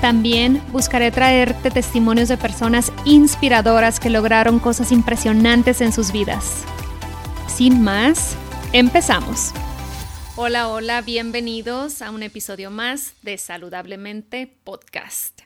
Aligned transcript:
También 0.00 0.62
buscaré 0.70 1.10
traerte 1.10 1.70
testimonios 1.70 2.28
de 2.28 2.36
personas 2.36 2.92
inspiradoras 3.04 4.00
que 4.00 4.10
lograron 4.10 4.58
cosas 4.58 4.92
impresionantes 4.92 5.80
en 5.80 5.92
sus 5.92 6.12
vidas. 6.12 6.64
Sin 7.46 7.82
más, 7.82 8.36
empezamos. 8.72 9.52
Hola, 10.36 10.68
hola, 10.68 11.00
bienvenidos 11.00 12.02
a 12.02 12.10
un 12.10 12.22
episodio 12.22 12.70
más 12.70 13.14
de 13.22 13.38
Saludablemente 13.38 14.46
Podcast. 14.64 15.42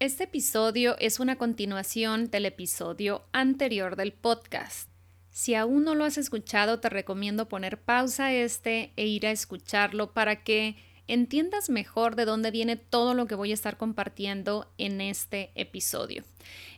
Este 0.00 0.24
episodio 0.24 0.96
es 0.98 1.20
una 1.20 1.36
continuación 1.36 2.30
del 2.30 2.46
episodio 2.46 3.22
anterior 3.32 3.96
del 3.96 4.12
podcast. 4.12 4.88
Si 5.30 5.54
aún 5.54 5.84
no 5.84 5.94
lo 5.94 6.04
has 6.04 6.18
escuchado, 6.18 6.80
te 6.80 6.88
recomiendo 6.88 7.48
poner 7.48 7.78
pausa 7.80 8.26
a 8.26 8.32
este 8.32 8.92
e 8.96 9.06
ir 9.06 9.26
a 9.26 9.30
escucharlo 9.30 10.12
para 10.12 10.42
que 10.42 10.76
entiendas 11.12 11.70
mejor 11.70 12.14
de 12.14 12.24
dónde 12.24 12.50
viene 12.50 12.76
todo 12.76 13.14
lo 13.14 13.26
que 13.26 13.34
voy 13.34 13.50
a 13.50 13.54
estar 13.54 13.76
compartiendo 13.76 14.70
en 14.78 15.00
este 15.00 15.50
episodio. 15.54 16.22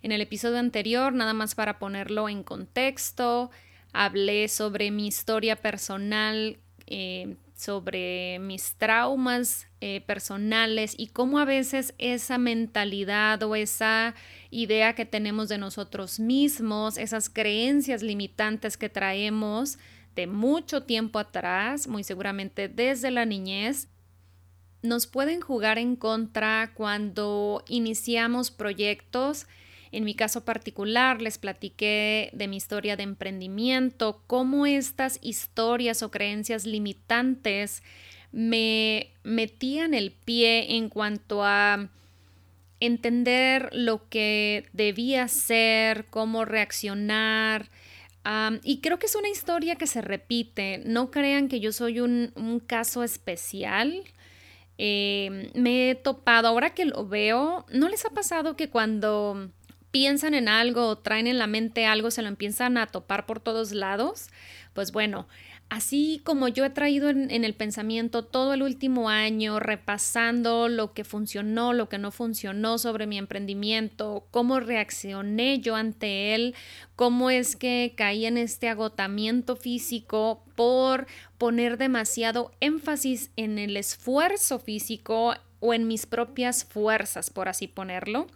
En 0.02 0.10
el 0.10 0.20
episodio 0.20 0.58
anterior, 0.58 1.12
nada 1.12 1.34
más 1.34 1.54
para 1.54 1.78
ponerlo 1.78 2.28
en 2.28 2.42
contexto, 2.42 3.50
hablé 3.92 4.48
sobre 4.48 4.90
mi 4.90 5.06
historia 5.06 5.56
personal, 5.56 6.58
eh, 6.86 7.36
sobre 7.54 8.38
mis 8.40 8.74
traumas 8.74 9.68
eh, 9.80 10.00
personales 10.00 10.94
y 10.96 11.08
cómo 11.08 11.38
a 11.38 11.44
veces 11.44 11.94
esa 11.98 12.38
mentalidad 12.38 13.42
o 13.42 13.54
esa 13.54 14.14
idea 14.50 14.94
que 14.94 15.04
tenemos 15.04 15.48
de 15.48 15.58
nosotros 15.58 16.18
mismos, 16.18 16.96
esas 16.96 17.28
creencias 17.28 18.02
limitantes 18.02 18.76
que 18.76 18.88
traemos 18.88 19.78
de 20.16 20.26
mucho 20.26 20.82
tiempo 20.82 21.18
atrás, 21.18 21.86
muy 21.86 22.02
seguramente 22.02 22.68
desde 22.68 23.10
la 23.10 23.24
niñez, 23.24 23.88
nos 24.82 25.06
pueden 25.06 25.40
jugar 25.40 25.78
en 25.78 25.96
contra 25.96 26.72
cuando 26.74 27.64
iniciamos 27.68 28.50
proyectos. 28.50 29.46
En 29.92 30.04
mi 30.04 30.14
caso 30.14 30.44
particular 30.44 31.22
les 31.22 31.38
platiqué 31.38 32.30
de 32.32 32.48
mi 32.48 32.56
historia 32.56 32.96
de 32.96 33.04
emprendimiento, 33.04 34.22
cómo 34.26 34.66
estas 34.66 35.18
historias 35.22 36.02
o 36.02 36.10
creencias 36.10 36.66
limitantes 36.66 37.82
me 38.32 39.12
metían 39.22 39.94
el 39.94 40.10
pie 40.10 40.76
en 40.76 40.88
cuanto 40.88 41.44
a 41.44 41.90
entender 42.80 43.68
lo 43.72 44.08
que 44.08 44.66
debía 44.72 45.28
ser, 45.28 46.06
cómo 46.06 46.44
reaccionar. 46.44 47.68
y 48.64 48.80
creo 48.80 48.98
que 48.98 49.06
es 49.06 49.14
una 49.14 49.28
historia 49.28 49.76
que 49.76 49.86
se 49.86 50.00
repite. 50.00 50.82
No 50.86 51.10
crean 51.10 51.48
que 51.48 51.60
yo 51.60 51.70
soy 51.70 52.00
un, 52.00 52.32
un 52.34 52.58
caso 52.58 53.04
especial. 53.04 54.02
Em, 54.84 55.48
me 55.54 55.90
he 55.90 55.94
topado, 55.94 56.48
ahora 56.48 56.70
que 56.70 56.84
lo 56.84 57.06
veo, 57.06 57.64
¿no 57.70 57.88
les 57.88 58.04
ha 58.04 58.10
pasado 58.10 58.56
que 58.56 58.68
cuando 58.68 59.48
piensan 59.92 60.34
en 60.34 60.48
algo 60.48 60.88
o 60.88 60.98
traen 60.98 61.28
en 61.28 61.38
la 61.38 61.46
mente 61.46 61.86
algo 61.86 62.10
se 62.10 62.20
lo 62.20 62.26
empiezan 62.26 62.76
a 62.76 62.88
topar 62.88 63.24
por 63.24 63.38
todos 63.38 63.70
lados? 63.70 64.26
Pues 64.72 64.90
bueno, 64.90 65.28
Así 65.72 66.20
como 66.22 66.48
yo 66.48 66.66
he 66.66 66.70
traído 66.70 67.08
en, 67.08 67.30
el 67.30 67.54
pensamiento 67.54 68.26
todo 68.26 68.52
el 68.52 68.62
último 68.62 69.08
año, 69.08 69.58
repasando 69.58 70.68
lo 70.68 70.92
que 70.92 71.02
funcionó, 71.02 71.72
lo 71.72 71.88
que 71.88 71.96
no 71.96 72.10
funcionó 72.10 72.76
sobre 72.76 73.06
mi 73.06 73.16
emprendimiento, 73.16 74.26
cómo 74.30 74.60
reaccioné 74.60 75.60
yo 75.60 75.74
ante 75.74 76.34
él, 76.34 76.54
cómo 76.94 77.30
es 77.30 77.56
que 77.56 77.94
caí 77.96 78.26
en 78.26 78.36
este 78.36 78.68
agotamiento 78.68 79.56
físico 79.56 80.44
por 80.56 81.06
poner 81.38 81.78
demasiado 81.78 82.52
énfasis 82.60 83.30
en 83.36 83.58
el 83.58 83.78
esfuerzo 83.78 84.58
físico 84.58 85.36
o 85.60 85.72
en 85.72 85.88
mis 85.88 86.04
propias 86.04 86.66
fuerzas, 86.66 87.30
por 87.30 87.48
así 87.48 87.66
ponerlo. 87.66 88.26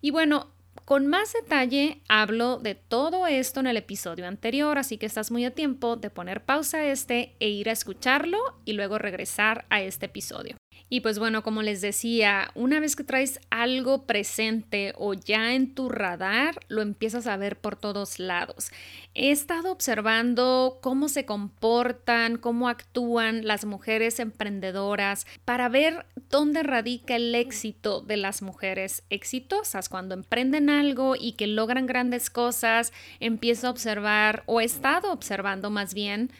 Y 0.00 0.10
bueno, 0.10 0.48
con 0.90 1.06
más 1.06 1.34
detalle 1.34 2.00
hablo 2.08 2.58
de 2.58 2.74
todo 2.74 3.28
esto 3.28 3.60
en 3.60 3.68
el 3.68 3.76
episodio 3.76 4.26
anterior, 4.26 4.76
así 4.76 4.98
que 4.98 5.06
estás 5.06 5.30
muy 5.30 5.44
a 5.44 5.52
tiempo 5.52 5.94
de 5.94 6.10
poner 6.10 6.44
pausa 6.44 6.78
a 6.78 6.86
este 6.86 7.36
e 7.38 7.48
ir 7.48 7.68
a 7.68 7.72
escucharlo 7.72 8.38
y 8.64 8.72
luego 8.72 8.98
regresar 8.98 9.66
a 9.70 9.82
este 9.82 10.06
episodio. 10.06 10.56
Y 10.88 11.00
pues 11.00 11.18
bueno, 11.18 11.42
como 11.42 11.62
les 11.62 11.80
decía, 11.80 12.50
una 12.54 12.80
vez 12.80 12.96
que 12.96 13.04
traes 13.04 13.40
algo 13.50 14.06
presente 14.06 14.92
o 14.96 15.14
ya 15.14 15.54
en 15.54 15.74
tu 15.74 15.88
radar, 15.88 16.58
lo 16.68 16.82
empiezas 16.82 17.26
a 17.26 17.36
ver 17.36 17.56
por 17.56 17.76
todos 17.76 18.18
lados. 18.18 18.70
He 19.14 19.30
estado 19.30 19.70
observando 19.70 20.78
cómo 20.80 21.08
se 21.08 21.24
comportan, 21.24 22.38
cómo 22.38 22.68
actúan 22.68 23.46
las 23.46 23.64
mujeres 23.64 24.18
emprendedoras 24.18 25.26
para 25.44 25.68
ver 25.68 26.06
dónde 26.28 26.62
radica 26.62 27.16
el 27.16 27.34
éxito 27.34 28.00
de 28.00 28.16
las 28.16 28.42
mujeres 28.42 29.02
exitosas. 29.10 29.88
Cuando 29.88 30.14
emprenden 30.14 30.70
algo 30.70 31.14
y 31.18 31.32
que 31.32 31.46
logran 31.46 31.86
grandes 31.86 32.30
cosas, 32.30 32.92
empiezo 33.20 33.66
a 33.66 33.70
observar 33.70 34.42
o 34.46 34.60
he 34.60 34.64
estado 34.64 35.12
observando 35.12 35.70
más 35.70 35.94
bien 35.94 36.30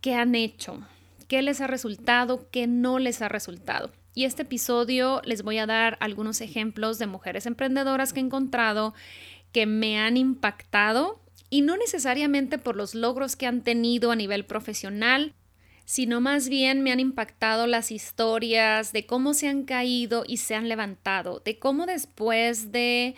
qué 0.00 0.14
han 0.14 0.34
hecho 0.34 0.86
qué 1.28 1.42
les 1.42 1.60
ha 1.60 1.66
resultado, 1.66 2.48
qué 2.50 2.66
no 2.66 2.98
les 2.98 3.22
ha 3.22 3.28
resultado. 3.28 3.90
Y 4.14 4.24
este 4.24 4.42
episodio 4.42 5.20
les 5.24 5.42
voy 5.42 5.58
a 5.58 5.66
dar 5.66 5.98
algunos 6.00 6.40
ejemplos 6.40 6.98
de 6.98 7.06
mujeres 7.06 7.46
emprendedoras 7.46 8.12
que 8.12 8.20
he 8.20 8.22
encontrado 8.22 8.94
que 9.52 9.66
me 9.66 9.98
han 9.98 10.16
impactado 10.16 11.20
y 11.50 11.62
no 11.62 11.76
necesariamente 11.76 12.58
por 12.58 12.76
los 12.76 12.94
logros 12.94 13.36
que 13.36 13.46
han 13.46 13.62
tenido 13.62 14.10
a 14.10 14.16
nivel 14.16 14.44
profesional, 14.44 15.34
sino 15.84 16.20
más 16.20 16.48
bien 16.48 16.82
me 16.82 16.92
han 16.92 17.00
impactado 17.00 17.66
las 17.66 17.92
historias 17.92 18.92
de 18.92 19.06
cómo 19.06 19.34
se 19.34 19.48
han 19.48 19.64
caído 19.64 20.24
y 20.26 20.38
se 20.38 20.54
han 20.54 20.68
levantado, 20.68 21.40
de 21.44 21.58
cómo 21.58 21.86
después 21.86 22.72
de 22.72 23.14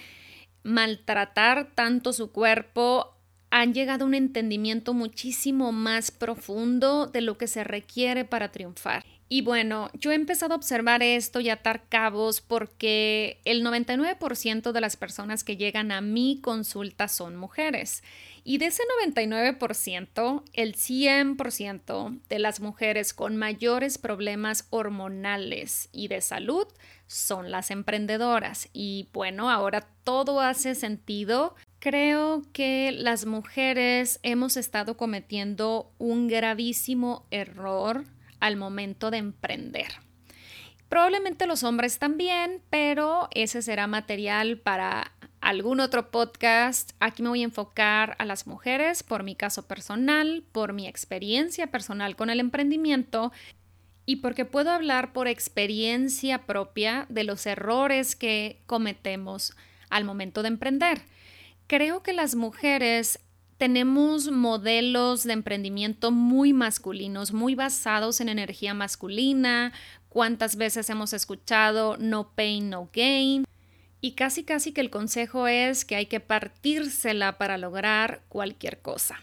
maltratar 0.63 1.73
tanto 1.75 2.13
su 2.13 2.31
cuerpo 2.31 3.18
han 3.51 3.75
llegado 3.75 4.05
a 4.05 4.09
un 4.09 4.15
entendimiento 4.15 4.95
muchísimo 4.95 5.73
más 5.73 6.11
profundo 6.11 7.07
de 7.07 7.21
lo 7.21 7.39
que 7.39 7.47
se 7.47 7.65
requiere 7.65 8.25
para 8.25 8.53
triunfar. 8.53 9.05
Y 9.31 9.43
bueno, 9.43 9.91
yo 9.93 10.11
he 10.11 10.15
empezado 10.15 10.55
a 10.55 10.57
observar 10.57 11.03
esto 11.03 11.41
y 11.41 11.51
atar 11.51 11.83
cabos 11.89 12.41
porque 12.41 13.41
el 13.45 13.63
99% 13.63 14.73
de 14.73 14.81
las 14.81 14.97
personas 14.97 15.45
que 15.45 15.59
llegan 15.59 15.93
a 15.93 16.01
mi 16.01 16.41
consulta 16.41 17.09
son 17.09 17.37
mujeres. 17.37 18.03
Y 18.43 18.57
de 18.57 18.67
ese 18.67 18.83
99%, 19.05 20.43
el 20.55 20.75
100% 20.75 22.21
de 22.27 22.39
las 22.39 22.61
mujeres 22.61 23.13
con 23.13 23.37
mayores 23.37 23.99
problemas 23.99 24.67
hormonales 24.71 25.91
y 25.93 26.09
de 26.09 26.23
salud 26.23 26.67
son 27.07 27.51
las 27.51 27.71
emprendedoras. 27.71 28.71
Y 28.73 29.11
bueno, 29.13 29.51
ahora 29.51 29.87
todo 30.05 30.41
hace 30.41 30.75
sentido 30.75 31.55
Creo 31.81 32.43
que 32.53 32.91
las 32.91 33.25
mujeres 33.25 34.19
hemos 34.25 34.57
estado 34.57 34.97
cometiendo 34.97 35.93
un 35.99 36.27
gravísimo 36.27 37.25
error 37.31 38.05
al 38.41 38.57
momento 38.57 39.13
de 39.13 39.19
emprender. 39.19 39.87
Probablemente 40.89 41.47
los 41.47 41.63
hombres 41.63 42.01
también, 42.01 42.63
pero 42.69 43.29
ese 43.33 43.63
será 43.63 43.87
material 43.87 44.59
para 44.59 45.13
algún 45.41 45.79
otro 45.79 46.11
podcast. 46.11 46.93
Aquí 46.99 47.23
me 47.23 47.29
voy 47.29 47.43
a 47.43 47.45
enfocar 47.45 48.17
a 48.19 48.25
las 48.25 48.49
mujeres 48.49 49.05
por 49.05 49.23
mi 49.23 49.37
caso 49.37 49.69
personal, 49.69 50.43
por 50.51 50.73
mi 50.73 50.89
experiencia 50.89 51.69
personal 51.69 52.17
con 52.17 52.29
el 52.29 52.41
emprendimiento 52.41 53.31
y 54.05 54.17
porque 54.17 54.45
puedo 54.45 54.73
hablar 54.73 55.13
por 55.13 55.29
experiencia 55.29 56.47
propia 56.47 57.07
de 57.09 57.23
los 57.23 57.47
errores 57.47 58.17
que 58.17 58.63
cometemos 58.67 59.55
al 59.91 60.05
momento 60.05 60.43
de 60.43 60.49
emprender. 60.49 61.03
Creo 61.69 62.03
que 62.03 62.15
las 62.15 62.35
mujeres 62.35 63.19
tenemos 63.59 64.31
modelos 64.31 65.25
de 65.25 65.35
emprendimiento 65.35 66.11
muy 66.11 66.55
masculinos, 66.55 67.35
muy 67.35 67.55
basados 67.55 68.23
en 68.23 68.31
energía 68.31 68.73
masculina. 68.73 69.75
¿Cuántas 70.09 70.57
veces 70.57 70.89
hemos 70.89 71.13
escuchado 71.13 71.99
no 71.99 72.33
pain, 72.35 72.71
no 72.71 72.89
gain? 72.91 73.45
Y 74.01 74.13
casi 74.13 74.45
casi 74.45 74.73
que 74.73 74.81
el 74.81 74.89
consejo 74.89 75.47
es 75.47 75.85
que 75.85 75.97
hay 75.97 76.07
que 76.07 76.21
partírsela 76.21 77.37
para 77.37 77.59
lograr 77.59 78.23
cualquier 78.31 78.81
cosa. 78.81 79.21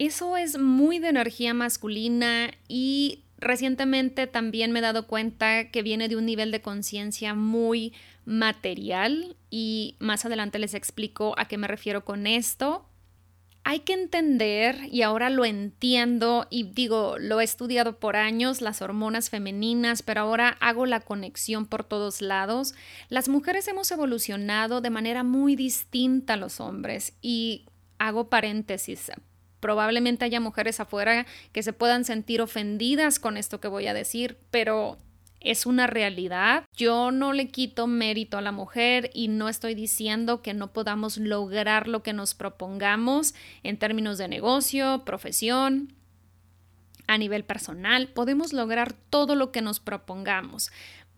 Eso 0.00 0.36
es 0.36 0.58
muy 0.58 0.98
de 0.98 1.10
energía 1.10 1.54
masculina 1.54 2.50
y 2.66 3.22
recientemente 3.38 4.26
también 4.26 4.72
me 4.72 4.80
he 4.80 4.82
dado 4.82 5.06
cuenta 5.06 5.70
que 5.70 5.82
viene 5.82 6.08
de 6.08 6.16
un 6.16 6.26
nivel 6.26 6.50
de 6.50 6.60
conciencia 6.60 7.34
muy 7.34 7.92
material 8.28 9.36
y 9.48 9.96
más 9.98 10.24
adelante 10.26 10.58
les 10.58 10.74
explico 10.74 11.34
a 11.38 11.46
qué 11.46 11.56
me 11.56 11.66
refiero 11.66 12.04
con 12.04 12.26
esto. 12.26 12.84
Hay 13.64 13.80
que 13.80 13.92
entender, 13.92 14.78
y 14.90 15.02
ahora 15.02 15.28
lo 15.30 15.44
entiendo, 15.44 16.46
y 16.48 16.64
digo, 16.64 17.16
lo 17.18 17.40
he 17.40 17.44
estudiado 17.44 17.98
por 17.98 18.16
años, 18.16 18.60
las 18.60 18.80
hormonas 18.80 19.28
femeninas, 19.30 20.02
pero 20.02 20.22
ahora 20.22 20.56
hago 20.60 20.86
la 20.86 21.00
conexión 21.00 21.66
por 21.66 21.84
todos 21.84 22.22
lados. 22.22 22.74
Las 23.08 23.28
mujeres 23.28 23.68
hemos 23.68 23.90
evolucionado 23.90 24.80
de 24.80 24.90
manera 24.90 25.22
muy 25.22 25.54
distinta 25.56 26.34
a 26.34 26.38
los 26.38 26.60
hombres, 26.60 27.14
y 27.20 27.66
hago 27.98 28.30
paréntesis, 28.30 29.10
probablemente 29.60 30.24
haya 30.24 30.40
mujeres 30.40 30.80
afuera 30.80 31.26
que 31.52 31.62
se 31.62 31.72
puedan 31.74 32.04
sentir 32.04 32.40
ofendidas 32.40 33.18
con 33.18 33.36
esto 33.36 33.60
que 33.60 33.68
voy 33.68 33.86
a 33.86 33.94
decir, 33.94 34.38
pero 34.50 34.96
es 35.40 35.66
una 35.66 35.86
realidad. 35.86 36.64
Yo 36.76 37.10
no 37.10 37.32
le 37.32 37.48
quito 37.48 37.86
mérito 37.86 38.38
a 38.38 38.42
la 38.42 38.52
mujer 38.52 39.10
y 39.14 39.28
no 39.28 39.48
estoy 39.48 39.74
diciendo 39.74 40.42
que 40.42 40.54
no 40.54 40.72
podamos 40.72 41.18
lograr 41.18 41.88
lo 41.88 42.02
que 42.02 42.12
nos 42.12 42.34
propongamos 42.34 43.34
en 43.62 43.78
términos 43.78 44.18
de 44.18 44.28
negocio, 44.28 45.04
profesión, 45.04 45.92
a 47.06 47.18
nivel 47.18 47.44
personal. 47.44 48.08
Podemos 48.08 48.52
lograr 48.52 48.92
todo 48.92 49.34
lo 49.34 49.50
que 49.50 49.62
nos 49.62 49.80
propongamos, 49.80 50.70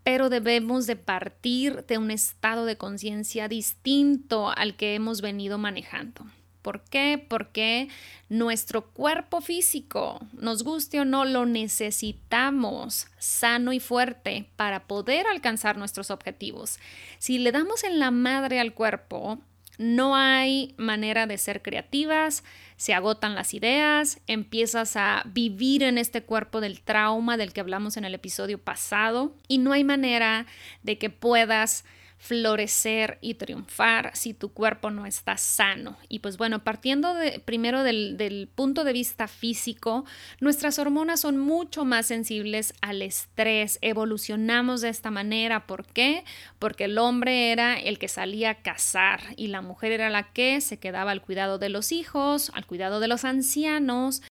pero 0.03 0.31
debemos 0.31 0.87
de 0.87 0.97
partir 0.97 1.85
de 1.87 1.99
un 1.99 2.11
estado 2.11 2.65
de 2.65 2.77
conciencia 2.77 3.49
distinto 3.49 4.51
al 4.51 4.77
que 4.77 4.95
hemos 4.95 5.21
venido 5.21 5.59
manejando. 5.59 6.25
¿Por 6.63 6.83
qué? 6.83 7.25
Porque 7.29 7.89
nuestro 8.29 8.87
cuerpo 8.87 9.41
físico, 9.41 10.21
nos 10.33 10.63
guste 10.63 11.01
o 11.01 11.05
no, 11.05 11.25
lo 11.25 11.47
necesitamos 11.47 13.09
sano 13.19 13.73
y 13.73 13.81
fuerte 13.81 14.49
para 14.57 14.85
poder 14.85 15.27
alcanzar 15.27 15.77
nuestros 15.77 16.11
objetivos. 16.11 16.79
Si 17.19 17.39
le 17.39 17.53
damos 17.53 17.85
en 17.85 17.99
la 17.99 18.11
madre 18.11 18.61
al 18.61 18.75
cuerpo, 18.75 19.39
no 19.81 20.15
hay 20.15 20.75
manera 20.77 21.27
de 21.27 21.39
ser 21.39 21.63
creativas, 21.63 22.45
se 22.77 22.93
agotan 22.93 23.35
las 23.35 23.55
ideas, 23.55 24.21
empiezas 24.27 24.95
a 24.95 25.23
vivir 25.25 25.83
en 25.83 25.97
este 25.97 26.23
cuerpo 26.23 26.61
del 26.61 26.83
trauma 26.83 27.39
del 27.39 27.55
que 27.55 27.61
hablamos 27.61 27.97
en 27.97 28.05
el 28.05 28.15
episodio 28.15 28.59
pasado 28.59 29.35
y 29.49 29.57
no 29.57 29.73
hay 29.73 29.83
manera 29.83 30.45
de 30.83 30.99
que 30.99 31.09
puedas 31.09 31.87
florecer 32.21 33.17
y 33.23 33.35
triunfar 33.35 34.11
si 34.15 34.35
tu 34.35 34.53
cuerpo 34.53 34.91
no 34.91 35.07
está 35.07 35.39
sano. 35.39 35.97
Y 36.11 36.19
pues 36.19 36.37
bueno, 36.37 36.63
partiendo 36.63 37.15
de, 37.15 37.41
primero 37.41 37.83
del, 37.83 38.19
del 38.19 38.47
punto 38.55 38.85
de 38.85 38.93
vista 38.93 39.27
físico, 39.27 40.05
nuestras 40.39 40.79
hormonas 40.79 41.21
son 41.21 41.39
mucho 41.39 41.87
más 41.87 42.07
sensibles 42.07 42.75
al 42.83 43.01
estrés. 43.01 43.79
Evolucionamos 43.81 44.83
de 44.83 44.91
esta 44.91 45.11
manera. 45.11 45.67
¿Por 45.67 45.87
qué? 45.87 46.25
Porque 46.59 46.85
el 46.85 46.99
hombre 46.99 47.53
era 47.53 47.79
el 47.81 47.99
que 47.99 48.09
salía 48.09 48.51
a 48.51 48.63
cazar 48.63 49.21
y 49.37 49.47
la 49.47 49.63
mujer 49.63 49.91
era 49.93 50.11
la 50.11 50.31
que 50.35 50.61
se 50.61 50.79
quedaba 50.79 51.13
al 51.13 51.23
cuidado 51.23 51.59
de 51.59 51.71
los 51.71 51.91
hijos, 51.91 52.53
al 52.55 52.67
cuidado 52.67 53.01
de 53.01 53.09
los 53.09 53.25
ancianos 53.25 54.23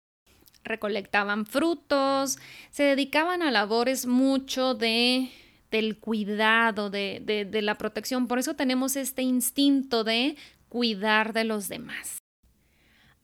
recolectaban 0.63 1.47
frutos, 1.47 2.37
se 2.69 2.83
dedicaban 2.83 3.41
a 3.41 3.49
labores 3.49 4.05
mucho 4.05 4.75
de 4.75 5.31
del 5.71 5.99
cuidado, 5.99 6.89
de, 6.89 7.21
de, 7.49 7.61
la 7.61 7.77
protección. 7.77 8.27
Por 8.27 8.39
eso 8.39 8.55
tenemos 8.55 8.95
este 8.95 9.21
instinto 9.21 10.03
de 10.03 10.35
cuidar 10.67 11.33
de 11.33 11.43
los 11.43 11.67
demás. 11.67 12.17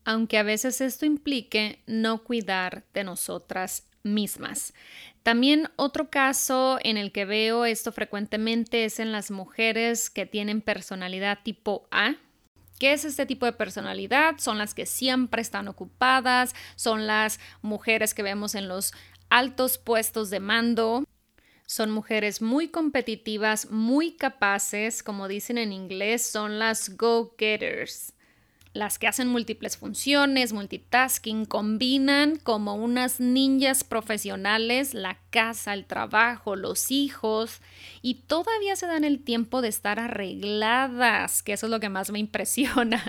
Aunque 0.04 0.38
a 0.38 0.42
veces 0.42 0.80
esto 0.80 1.04
implique 1.04 1.82
no 1.86 2.22
cuidar 2.22 2.84
de 2.94 3.04
nosotras 3.04 3.88
mismas. 4.04 4.72
También 5.24 5.68
otro 5.74 6.08
caso 6.08 6.78
en 6.82 6.96
el 6.96 7.10
que 7.10 7.24
veo 7.24 7.64
esto 7.64 7.90
frecuentemente 7.90 8.84
es 8.84 9.00
en 9.00 9.10
las 9.10 9.32
mujeres 9.32 10.08
que 10.08 10.24
tienen 10.24 10.60
personalidad 10.60 11.40
tipo 11.42 11.88
A. 11.90 12.14
¿Qué 12.78 12.92
es 12.92 13.04
este 13.04 13.26
tipo 13.26 13.46
de 13.46 13.52
personalidad? 13.52 14.36
Son 14.38 14.58
las 14.58 14.74
que 14.74 14.86
siempre 14.86 15.42
están 15.42 15.66
ocupadas, 15.66 16.54
son 16.76 17.08
las 17.08 17.40
mujeres 17.62 18.14
que 18.14 18.22
vemos 18.22 18.54
en 18.54 18.68
los 18.68 18.92
altos 19.28 19.78
puestos 19.78 20.30
de 20.30 20.40
mando, 20.40 21.04
son 21.66 21.90
mujeres 21.90 22.40
muy 22.40 22.68
competitivas, 22.68 23.70
muy 23.70 24.12
capaces, 24.12 25.02
como 25.02 25.26
dicen 25.26 25.58
en 25.58 25.72
inglés, 25.72 26.24
son 26.24 26.58
las 26.60 26.96
go-getters. 26.96 28.12
Las 28.72 28.98
que 28.98 29.08
hacen 29.08 29.28
múltiples 29.28 29.78
funciones, 29.78 30.52
multitasking, 30.52 31.46
combinan 31.46 32.36
como 32.36 32.74
unas 32.74 33.20
ninjas 33.20 33.84
profesionales 33.84 34.92
la 34.92 35.18
casa, 35.30 35.72
el 35.72 35.86
trabajo, 35.86 36.56
los 36.56 36.90
hijos 36.90 37.62
y 38.02 38.14
todavía 38.26 38.76
se 38.76 38.86
dan 38.86 39.04
el 39.04 39.24
tiempo 39.24 39.62
de 39.62 39.68
estar 39.68 39.98
arregladas, 39.98 41.42
que 41.42 41.54
eso 41.54 41.66
es 41.66 41.70
lo 41.70 41.80
que 41.80 41.88
más 41.88 42.10
me 42.12 42.18
impresiona. 42.20 43.02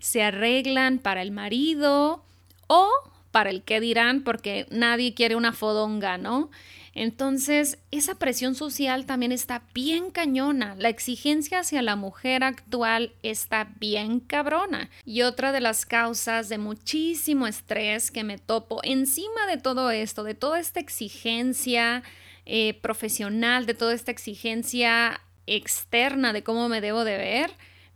se 0.00 0.22
arreglan 0.22 0.98
para 1.00 1.20
el 1.20 1.32
marido 1.32 2.24
o 2.68 2.88
para 3.32 3.50
el 3.50 3.62
que 3.64 3.80
dirán, 3.80 4.22
porque 4.22 4.66
nadie 4.70 5.14
quiere 5.14 5.34
una 5.34 5.52
fodonga, 5.52 6.16
¿no? 6.16 6.48
Entonces, 6.98 7.76
esa 7.90 8.14
presión 8.14 8.54
social 8.54 9.04
también 9.04 9.30
está 9.30 9.64
bien 9.74 10.10
cañona. 10.10 10.74
La 10.78 10.88
exigencia 10.88 11.58
hacia 11.58 11.82
la 11.82 11.94
mujer 11.94 12.42
actual 12.42 13.12
está 13.22 13.68
bien 13.78 14.18
cabrona. 14.18 14.88
Y 15.04 15.20
otra 15.20 15.52
de 15.52 15.60
las 15.60 15.84
causas 15.84 16.48
de 16.48 16.56
muchísimo 16.56 17.46
estrés 17.46 18.10
que 18.10 18.24
me 18.24 18.38
topo 18.38 18.80
encima 18.82 19.46
de 19.46 19.58
todo 19.58 19.90
esto, 19.90 20.24
de 20.24 20.34
toda 20.34 20.58
esta 20.58 20.80
exigencia 20.80 22.02
eh, 22.46 22.72
profesional, 22.80 23.66
de 23.66 23.74
toda 23.74 23.92
esta 23.92 24.10
exigencia 24.10 25.20
externa 25.46 26.32
de 26.32 26.42
cómo 26.42 26.70
me 26.70 26.80
debo 26.80 27.04
de 27.04 27.18
ver, 27.18 27.50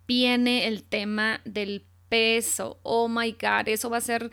viene 0.06 0.66
el 0.66 0.82
tema 0.82 1.40
del 1.46 1.86
peso. 2.10 2.78
Oh 2.82 3.08
my 3.08 3.32
God, 3.32 3.68
eso 3.68 3.88
va 3.88 3.96
a 3.96 4.02
ser 4.02 4.30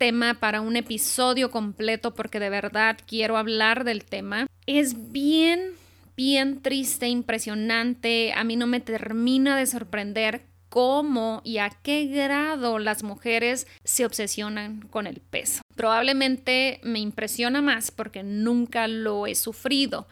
tema 0.00 0.32
para 0.40 0.62
un 0.62 0.76
episodio 0.76 1.50
completo 1.50 2.14
porque 2.14 2.40
de 2.40 2.48
verdad 2.48 2.96
quiero 3.06 3.36
hablar 3.36 3.84
del 3.84 4.02
tema. 4.06 4.46
Es 4.64 5.12
bien, 5.12 5.72
bien 6.16 6.62
triste, 6.62 7.06
impresionante. 7.06 8.32
A 8.34 8.42
mí 8.42 8.56
no 8.56 8.66
me 8.66 8.80
termina 8.80 9.58
de 9.58 9.66
sorprender 9.66 10.46
cómo 10.70 11.42
y 11.44 11.58
a 11.58 11.68
qué 11.68 12.06
grado 12.06 12.78
las 12.78 13.02
mujeres 13.02 13.66
se 13.84 14.06
obsesionan 14.06 14.80
con 14.88 15.06
el 15.06 15.20
peso. 15.20 15.60
Probablemente 15.76 16.80
me 16.82 16.98
impresiona 16.98 17.60
más 17.60 17.90
porque 17.90 18.22
nunca 18.22 18.88
lo 18.88 19.26
he 19.26 19.34
sufrido. 19.34 20.08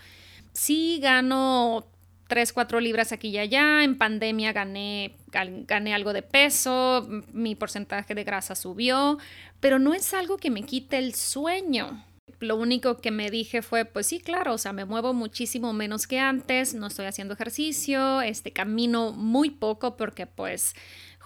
Sí 0.53 0.99
gano 1.01 1.87
3, 2.29 2.53
4 2.53 2.81
libras 2.81 3.11
aquí 3.11 3.29
y 3.29 3.39
allá. 3.39 3.83
En 3.83 3.99
pandemia 3.99 4.53
gané, 4.53 5.17
gané 5.33 5.95
algo 5.95 6.13
de 6.13 6.23
peso, 6.23 7.09
mi 7.33 7.57
porcentaje 7.57 8.15
de 8.15 8.25
grasa 8.25 8.55
subió, 8.55 9.19
pero 9.59 9.79
no 9.79 9.95
es 9.95 10.15
algo 10.15 10.37
que 10.37 10.51
me 10.51 10.63
quite 10.63 10.99
el 10.99 11.15
sueño. 11.15 12.05
Lo 12.41 12.55
único 12.55 12.99
que 12.99 13.11
me 13.11 13.31
dije 13.31 13.63
fue, 13.63 13.85
pues 13.85 14.07
sí, 14.07 14.21
claro, 14.21 14.55
o 14.55 14.59
sea, 14.59 14.73
me 14.73 14.85
muevo 14.85 15.13
muchísimo 15.13 15.73
menos 15.73 16.07
que 16.07 16.21
antes, 16.21 16.73
no 16.73 16.87
estoy 16.87 17.07
haciendo 17.07 17.35
ejercicio, 17.35 18.21
este 18.21 18.53
camino 18.53 19.11
muy 19.13 19.51
poco 19.51 19.97
porque 19.97 20.27
pues 20.27 20.75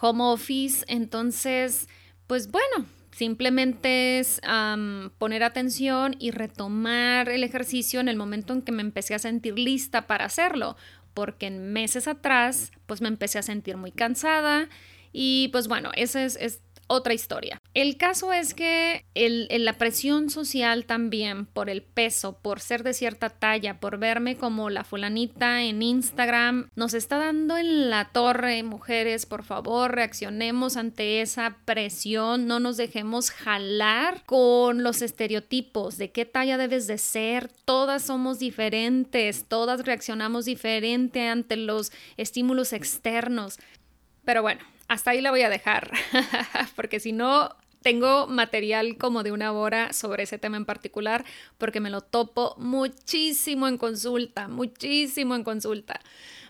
home 0.01 0.25
office, 0.25 0.87
entonces, 0.89 1.87
pues 2.27 2.51
bueno, 2.51 2.87
Simplemente 3.13 4.19
es 4.19 4.41
poner 5.19 5.45
atención 5.45 6.17
y 6.19 6.31
retomar 6.31 7.29
el 7.29 7.45
ejercicio 7.45 8.01
en 8.01 8.09
el 8.09 8.17
momento 8.17 8.55
en 8.55 8.63
que 8.63 8.73
me 8.73 8.83
empecé 8.83 9.15
a 9.15 9.19
sentir 9.19 9.59
lista 9.59 10.07
para 10.07 10.25
hacerlo, 10.25 10.77
porque 11.13 11.47
en 11.47 11.73
meses 11.73 12.09
atrás 12.09 12.73
pues 12.87 13.03
me 13.03 13.09
empecé 13.09 13.39
a 13.39 13.43
sentir 13.43 13.77
muy 13.77 13.93
cansada 13.93 14.69
y 15.13 15.49
pues 15.53 15.69
bueno, 15.69 15.91
ese 15.95 16.25
es, 16.25 16.37
es 16.37 16.63
otra 16.93 17.15
historia. 17.15 17.59
El 17.73 17.97
caso 17.97 18.33
es 18.35 18.53
que 18.53 19.07
la 19.15 19.79
presión 19.79 20.29
social 20.29 20.85
también 20.85 21.47
por 21.47 21.71
el 21.71 21.83
peso, 21.83 22.39
por 22.43 22.61
ser 22.61 22.83
de 22.83 22.93
cierta 22.93 23.31
talla, 23.31 23.81
por 23.81 23.99
verme 23.99 24.37
como 24.37 24.69
la 24.69 24.85
fulanita 24.85 25.63
en 25.63 25.81
Instagram, 25.81 26.69
nos 26.77 26.93
está 26.93 27.17
dando 27.17 27.57
en 27.57 27.89
la 27.89 28.11
torre, 28.13 28.63
mujeres, 28.63 29.25
por 29.25 29.43
favor, 29.43 29.95
reaccionemos 29.95 30.77
ante 30.77 31.23
esa 31.23 31.57
presión, 31.65 32.47
no 32.47 32.61
nos 32.61 32.77
dejemos 32.77 33.31
jalar 33.31 34.23
con 34.27 34.83
los 34.83 35.01
estereotipos 35.01 35.97
de 35.97 36.13
qué 36.13 36.27
talla 36.27 36.59
debes 36.59 36.87
de 36.87 36.99
ser, 36.99 37.49
todas 37.65 38.03
somos 38.03 38.39
diferentes, 38.39 39.47
todas 39.49 39.87
reaccionamos 39.87 40.45
diferente 40.45 41.27
ante 41.29 41.57
los 41.57 41.91
estímulos 42.19 42.75
externos. 42.75 43.59
Pero 44.25 44.43
bueno, 44.43 44.61
hasta 44.93 45.13
ahí 45.13 45.23
la 45.23 45.31
voy 45.31 45.41
a 45.41 45.49
dejar, 45.49 45.91
porque 46.77 47.01
si 47.01 47.13
no, 47.13 47.57
tengo 47.81 48.27
material 48.27 48.97
como 48.99 49.23
de 49.23 49.33
una 49.33 49.53
hora 49.53 49.93
sobre 49.93 50.25
ese 50.25 50.39
tema 50.39 50.59
en 50.59 50.67
particular, 50.67 51.25
porque 51.59 51.81
me 51.81 51.91
lo 51.91 52.03
topo 52.03 52.55
muchísimo 52.59 53.69
en 53.69 53.79
consulta, 53.79 54.49
muchísimo 54.49 55.35
en 55.35 55.45
consulta. 55.45 56.01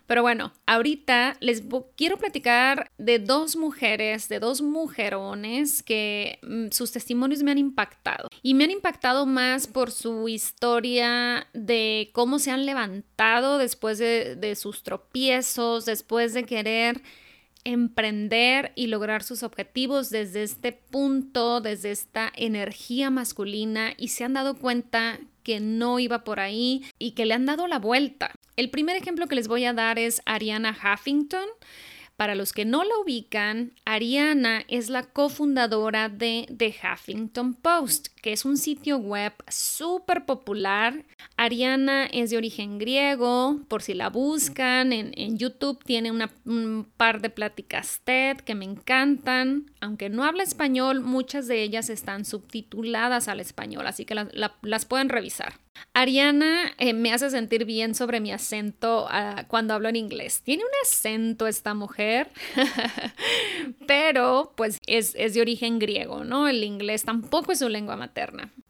Pero 0.09 0.23
bueno, 0.23 0.53
ahorita 0.67 1.37
les 1.39 1.63
quiero 1.97 2.19
platicar 2.19 2.91
de 2.99 3.21
dos 3.21 3.55
mujeres, 3.55 4.29
de 4.29 4.41
dos 4.41 4.61
mujerones 4.61 5.85
que 5.85 6.41
mm, 6.43 6.71
sus 6.71 6.91
testimonios 6.91 7.45
me 7.45 7.53
han 7.53 7.59
impactado. 7.59 8.29
Y 8.43 8.55
me 8.55 8.65
han 8.65 8.73
impactado 8.73 9.25
más 9.25 9.69
por 9.69 9.93
su 9.93 10.29
historia 10.29 11.47
de 11.55 12.11
cómo 12.13 12.41
se 12.41 12.51
han 12.51 12.67
levantado 12.67 13.59
después 13.59 13.99
de, 13.99 14.35
de 14.35 14.57
sus 14.57 14.83
tropiezos, 14.83 15.85
después 15.85 16.35
de 16.35 16.45
querer 16.45 17.01
emprender 17.64 18.73
y 18.75 18.88
lograr 18.88 19.23
sus 19.23 19.42
objetivos 19.42 20.11
desde 20.11 20.42
este 20.42 20.73
punto, 20.73 21.61
desde 21.61 21.90
esta 21.90 22.33
energía 22.35 23.11
masculina 23.11 23.92
y 23.97 24.09
se 24.09 24.25
han 24.25 24.35
dado 24.35 24.57
cuenta 24.57 25.21
que 25.42 25.61
no 25.61 25.99
iba 25.99 26.25
por 26.25 26.40
ahí 26.40 26.85
y 26.99 27.12
que 27.12 27.26
le 27.26 27.35
han 27.35 27.47
dado 27.47 27.66
la 27.66 27.78
vuelta. 27.78 28.33
El 28.57 28.71
primer 28.71 28.97
ejemplo 28.97 29.26
que 29.26 29.35
les 29.35 29.49
voy 29.49 29.64
a 29.64 29.73
dar 29.73 29.99
es 29.99 30.23
Ariana 30.25 30.76
Huffington. 30.76 31.47
Para 32.16 32.35
los 32.35 32.52
que 32.52 32.64
no 32.64 32.85
la 32.85 32.97
ubican, 32.99 33.73
Ariana 33.85 34.64
es 34.69 34.90
la 34.90 35.02
cofundadora 35.02 36.09
de 36.09 36.47
The 36.57 36.75
Huffington 36.83 37.54
Post, 37.54 38.09
que 38.23 38.33
es 38.33 38.45
un 38.45 38.57
sitio 38.57 38.99
web 38.99 39.33
súper 39.49 40.25
popular. 40.25 41.05
Ariana 41.37 42.07
es 42.07 42.31
de 42.31 42.37
origen 42.37 42.79
griego, 42.79 43.61
por 43.69 43.83
si 43.83 43.95
la 43.95 44.09
buscan, 44.09 44.93
en, 44.93 45.37
YouTube 45.37 45.83
tiene 45.85 46.12
un 46.12 46.88
par 46.97 47.21
de 47.21 47.31
pláticas 47.31 48.00
TED 48.05 48.38
que 48.38 48.55
me 48.55 48.64
encantan. 48.64 49.73
Aunque 49.81 50.09
no 50.09 50.25
habla 50.25 50.45
español, 50.45 51.00
muchas 51.00 51.49
de 51.49 51.62
ellas 51.62 51.91
están 51.91 52.25
subtituladas 52.25 53.26
al 53.26 53.41
español, 53.41 53.87
así 53.88 54.05
que 54.05 54.14
las 54.14 54.85
pueden 54.85 55.09
revisar. 55.09 55.55
Ariana 55.95 56.73
eh, 56.79 56.93
me 56.93 57.12
hace 57.12 57.31
sentir 57.31 57.64
bien 57.64 57.95
sobre 57.95 58.21
mi 58.21 58.31
acento 58.31 59.07
ah, 59.11 59.47
cuando 59.49 59.75
hablo 59.75 59.88
en 59.88 59.97
inglés. 59.97 60.43
Tiene 60.43 60.62
un 60.64 60.71
acento 60.83 61.47
esta 61.47 61.75
mujer, 61.75 62.31
pero 63.87 64.52
pues 64.57 64.79
es, 64.87 65.14
es 65.17 65.35
de 65.35 65.41
origen 65.41 65.79
griego, 65.79 66.25
¿no? 66.25 66.47
El 66.47 66.62
inglés 66.62 67.05
tampoco 67.05 67.52
es 67.52 67.59
su 67.59 67.69
lengua 67.69 67.97
materna. 67.97 68.12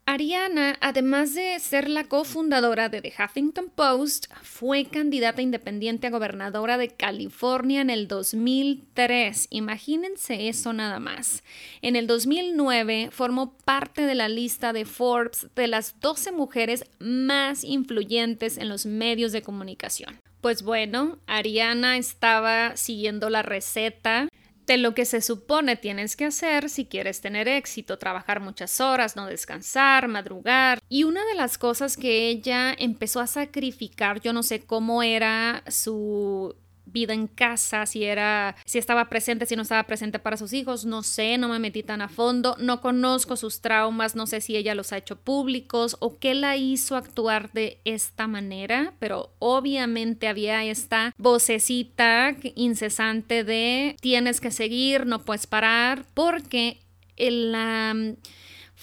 Ariana, 0.05 0.77
además 0.81 1.35
de 1.35 1.59
ser 1.59 1.89
la 1.89 2.05
cofundadora 2.05 2.89
de 2.89 3.01
The 3.01 3.15
Huffington 3.19 3.71
Post, 3.71 4.27
fue 4.43 4.85
candidata 4.85 5.43
independiente 5.43 6.07
a 6.07 6.11
gobernadora 6.11 6.77
de 6.77 6.89
California 6.89 7.81
en 7.81 7.91
el 7.91 8.09
2003. 8.09 9.47
Imagínense 9.51 10.49
eso 10.49 10.73
nada 10.73 10.99
más. 10.99 11.45
En 11.83 11.97
el 11.97 12.07
2009 12.07 13.09
formó 13.11 13.57
parte 13.65 14.03
de 14.03 14.15
la 14.15 14.29
lista 14.29 14.73
de 14.73 14.85
Forbes 14.85 15.49
de 15.55 15.69
las 15.69 16.01
12 16.01 16.33
mujeres 16.33 16.85
más 16.99 17.65
influyentes 17.65 18.59
en 18.59 18.69
los 18.69 18.87
medios 18.87 19.33
de 19.33 19.43
comunicación. 19.43 20.19
Pues 20.41 20.63
bueno, 20.63 21.19
Ariana 21.29 21.97
estaba 21.97 22.77
siguiendo 22.77 23.31
la 23.31 23.43
receta 23.43 24.29
de 24.67 24.77
lo 24.77 24.95
que 24.95 25.05
se 25.05 25.21
supone 25.21 25.77
tienes 25.77 26.17
que 26.17 26.27
hacer 26.27 26.69
si 26.69 26.87
quieres 26.87 27.21
tener 27.21 27.49
éxito, 27.49 27.99
trabajar 27.99 28.41
muchas 28.41 28.81
horas, 28.81 29.17
no 29.17 29.27
descansar, 29.27 30.09
madrugar. 30.09 30.79
Y 30.89 31.05
una 31.05 31.25
de 31.25 31.35
las 31.35 31.59
cosas 31.59 31.97
que 31.97 32.29
ella 32.29 32.75
empezó 32.79 33.21
a 33.21 33.27
sacrificar, 33.27 34.21
yo 34.21 34.33
no 34.33 34.43
sé 34.43 34.61
cómo 34.61 35.03
era 35.03 35.63
su 35.69 36.55
vida 36.85 37.15
en 37.15 37.27
casa, 37.27 37.87
si 37.87 38.05
era, 38.05 38.57
si 38.65 38.79
estaba 38.79 39.09
presente, 39.09 39.47
si 39.47 39.57
no 39.57 39.63
estaba 39.63 39.85
presente 39.85 40.19
para 40.19 40.37
sus 40.37 40.53
hijos, 40.53 40.85
no 40.85 41.03
sé, 41.03 41.39
no 41.39 41.49
me 41.49 41.59
metí 41.59 41.83
tan 41.83 42.03
a 42.03 42.09
fondo, 42.09 42.57
no 42.59 42.81
conozco 42.81 43.37
sus 43.37 43.61
traumas, 43.61 44.15
no 44.15 44.27
sé 44.27 44.41
si 44.41 44.57
ella 44.57 44.75
los 44.75 44.93
ha 44.93 44.99
hecho 44.99 45.17
públicos 45.17 45.97
o 46.01 46.19
qué 46.19 46.35
la 46.35 46.57
hizo 46.57 46.97
actuar 46.97 47.51
de 47.53 47.81
esta 47.85 48.27
manera, 48.27 48.95
pero 48.99 49.35
obviamente 49.39 50.29
había 50.29 50.65
esta 50.65 51.13
vocecita 51.19 52.37
incesante 52.55 53.45
de 53.45 53.97
tienes 54.01 54.41
que 54.41 54.51
seguir, 54.51 55.07
no 55.07 55.25
puedes 55.25 55.47
parar, 55.47 56.07
porque 56.15 56.81
la 57.17 57.95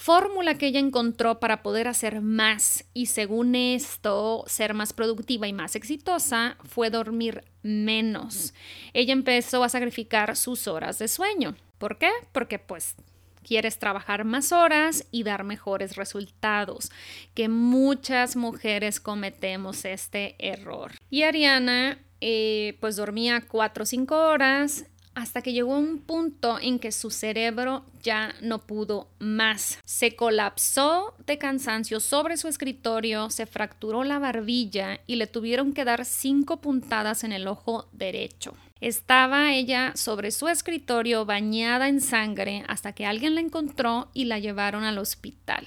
fórmula 0.00 0.54
que 0.54 0.68
ella 0.68 0.80
encontró 0.80 1.40
para 1.40 1.62
poder 1.62 1.86
hacer 1.86 2.22
más 2.22 2.86
y 2.94 3.06
según 3.06 3.54
esto 3.54 4.44
ser 4.46 4.72
más 4.72 4.94
productiva 4.94 5.46
y 5.46 5.52
más 5.52 5.76
exitosa 5.76 6.56
fue 6.64 6.88
dormir 6.88 7.44
menos. 7.62 8.54
Ella 8.94 9.12
empezó 9.12 9.62
a 9.62 9.68
sacrificar 9.68 10.36
sus 10.36 10.68
horas 10.68 10.98
de 10.98 11.06
sueño. 11.06 11.54
¿Por 11.76 11.98
qué? 11.98 12.08
Porque 12.32 12.58
pues 12.58 12.96
quieres 13.42 13.78
trabajar 13.78 14.24
más 14.24 14.52
horas 14.52 15.06
y 15.10 15.22
dar 15.22 15.44
mejores 15.44 15.96
resultados, 15.96 16.90
que 17.34 17.50
muchas 17.50 18.36
mujeres 18.36 19.00
cometemos 19.00 19.84
este 19.84 20.34
error. 20.38 20.92
Y 21.10 21.24
Ariana 21.24 21.98
eh, 22.22 22.78
pues 22.80 22.96
dormía 22.96 23.42
4 23.46 23.82
o 23.82 23.86
5 23.86 24.14
horas 24.14 24.86
hasta 25.14 25.42
que 25.42 25.52
llegó 25.52 25.76
un 25.76 25.98
punto 25.98 26.58
en 26.60 26.78
que 26.78 26.92
su 26.92 27.10
cerebro 27.10 27.84
ya 28.02 28.34
no 28.40 28.60
pudo 28.60 29.08
más. 29.18 29.78
Se 29.84 30.16
colapsó 30.16 31.14
de 31.26 31.38
cansancio 31.38 32.00
sobre 32.00 32.36
su 32.36 32.48
escritorio, 32.48 33.30
se 33.30 33.46
fracturó 33.46 34.04
la 34.04 34.18
barbilla 34.18 35.00
y 35.06 35.16
le 35.16 35.26
tuvieron 35.26 35.72
que 35.72 35.84
dar 35.84 36.04
cinco 36.04 36.60
puntadas 36.60 37.24
en 37.24 37.32
el 37.32 37.46
ojo 37.48 37.88
derecho. 37.92 38.54
Estaba 38.80 39.52
ella 39.52 39.92
sobre 39.94 40.30
su 40.30 40.48
escritorio 40.48 41.26
bañada 41.26 41.88
en 41.88 42.00
sangre 42.00 42.64
hasta 42.66 42.92
que 42.94 43.04
alguien 43.04 43.34
la 43.34 43.42
encontró 43.42 44.08
y 44.14 44.24
la 44.24 44.38
llevaron 44.38 44.84
al 44.84 44.96
hospital. 44.96 45.66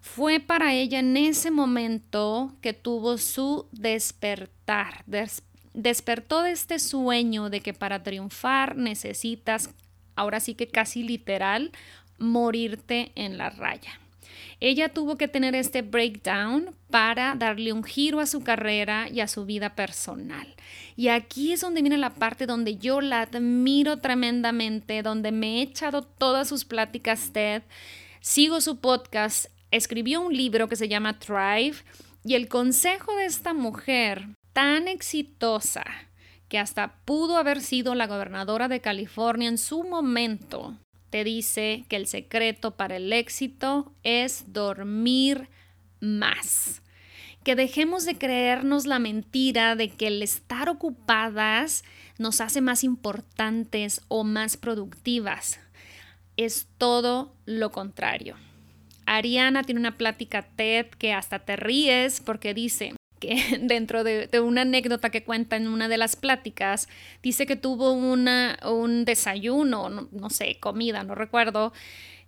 Fue 0.00 0.40
para 0.40 0.74
ella 0.74 0.98
en 0.98 1.16
ese 1.16 1.52
momento 1.52 2.56
que 2.60 2.72
tuvo 2.72 3.18
su 3.18 3.68
despertar, 3.70 5.04
despertó 5.74 6.42
de 6.42 6.52
este 6.52 6.78
sueño 6.78 7.50
de 7.50 7.60
que 7.60 7.74
para 7.74 8.02
triunfar 8.02 8.76
necesitas, 8.76 9.70
ahora 10.16 10.40
sí 10.40 10.54
que 10.54 10.68
casi 10.68 11.02
literal, 11.02 11.72
morirte 12.18 13.12
en 13.14 13.38
la 13.38 13.50
raya. 13.50 14.00
Ella 14.60 14.90
tuvo 14.90 15.16
que 15.16 15.26
tener 15.26 15.54
este 15.54 15.80
breakdown 15.80 16.74
para 16.90 17.34
darle 17.34 17.72
un 17.72 17.82
giro 17.82 18.20
a 18.20 18.26
su 18.26 18.42
carrera 18.42 19.08
y 19.08 19.20
a 19.20 19.28
su 19.28 19.46
vida 19.46 19.74
personal. 19.74 20.54
Y 20.96 21.08
aquí 21.08 21.52
es 21.52 21.62
donde 21.62 21.80
viene 21.80 21.96
la 21.96 22.10
parte 22.10 22.44
donde 22.44 22.76
yo 22.76 23.00
la 23.00 23.22
admiro 23.22 23.98
tremendamente, 23.98 25.02
donde 25.02 25.32
me 25.32 25.58
he 25.58 25.62
echado 25.62 26.02
todas 26.02 26.48
sus 26.48 26.66
pláticas 26.66 27.32
TED, 27.32 27.62
sigo 28.20 28.60
su 28.60 28.80
podcast, 28.80 29.46
escribió 29.70 30.20
un 30.20 30.36
libro 30.36 30.68
que 30.68 30.76
se 30.76 30.88
llama 30.88 31.18
Thrive 31.18 31.76
y 32.22 32.34
el 32.34 32.48
consejo 32.48 33.16
de 33.16 33.24
esta 33.24 33.54
mujer 33.54 34.28
tan 34.52 34.88
exitosa 34.88 35.84
que 36.48 36.58
hasta 36.58 36.96
pudo 37.04 37.36
haber 37.36 37.60
sido 37.60 37.94
la 37.94 38.06
gobernadora 38.06 38.68
de 38.68 38.80
California 38.80 39.48
en 39.48 39.58
su 39.58 39.84
momento, 39.84 40.76
te 41.10 41.24
dice 41.24 41.84
que 41.88 41.96
el 41.96 42.06
secreto 42.06 42.72
para 42.72 42.96
el 42.96 43.12
éxito 43.12 43.92
es 44.02 44.52
dormir 44.52 45.48
más. 46.00 46.82
Que 47.44 47.56
dejemos 47.56 48.04
de 48.04 48.18
creernos 48.18 48.86
la 48.86 48.98
mentira 48.98 49.74
de 49.74 49.88
que 49.90 50.08
el 50.08 50.22
estar 50.22 50.68
ocupadas 50.68 51.84
nos 52.18 52.40
hace 52.40 52.60
más 52.60 52.84
importantes 52.84 54.02
o 54.08 54.24
más 54.24 54.56
productivas. 54.56 55.58
Es 56.36 56.68
todo 56.78 57.34
lo 57.46 57.70
contrario. 57.70 58.36
Ariana 59.06 59.64
tiene 59.64 59.80
una 59.80 59.96
plática 59.96 60.42
TED 60.42 60.86
que 60.86 61.12
hasta 61.12 61.40
te 61.40 61.56
ríes 61.56 62.20
porque 62.20 62.54
dice, 62.54 62.94
que 63.20 63.58
dentro 63.62 64.02
de, 64.02 64.28
una 64.40 64.62
anécdota 64.62 65.10
que 65.10 65.22
cuenta 65.22 65.56
en 65.56 65.68
una 65.68 65.88
de 65.88 65.98
las 65.98 66.16
pláticas, 66.16 66.88
dice 67.22 67.46
que 67.46 67.56
tuvo 67.56 67.92
un 67.92 69.04
desayuno, 69.04 70.08
no, 70.10 70.30
sé, 70.30 70.56
comida, 70.58 71.04
no 71.04 71.14
recuerdo, 71.14 71.72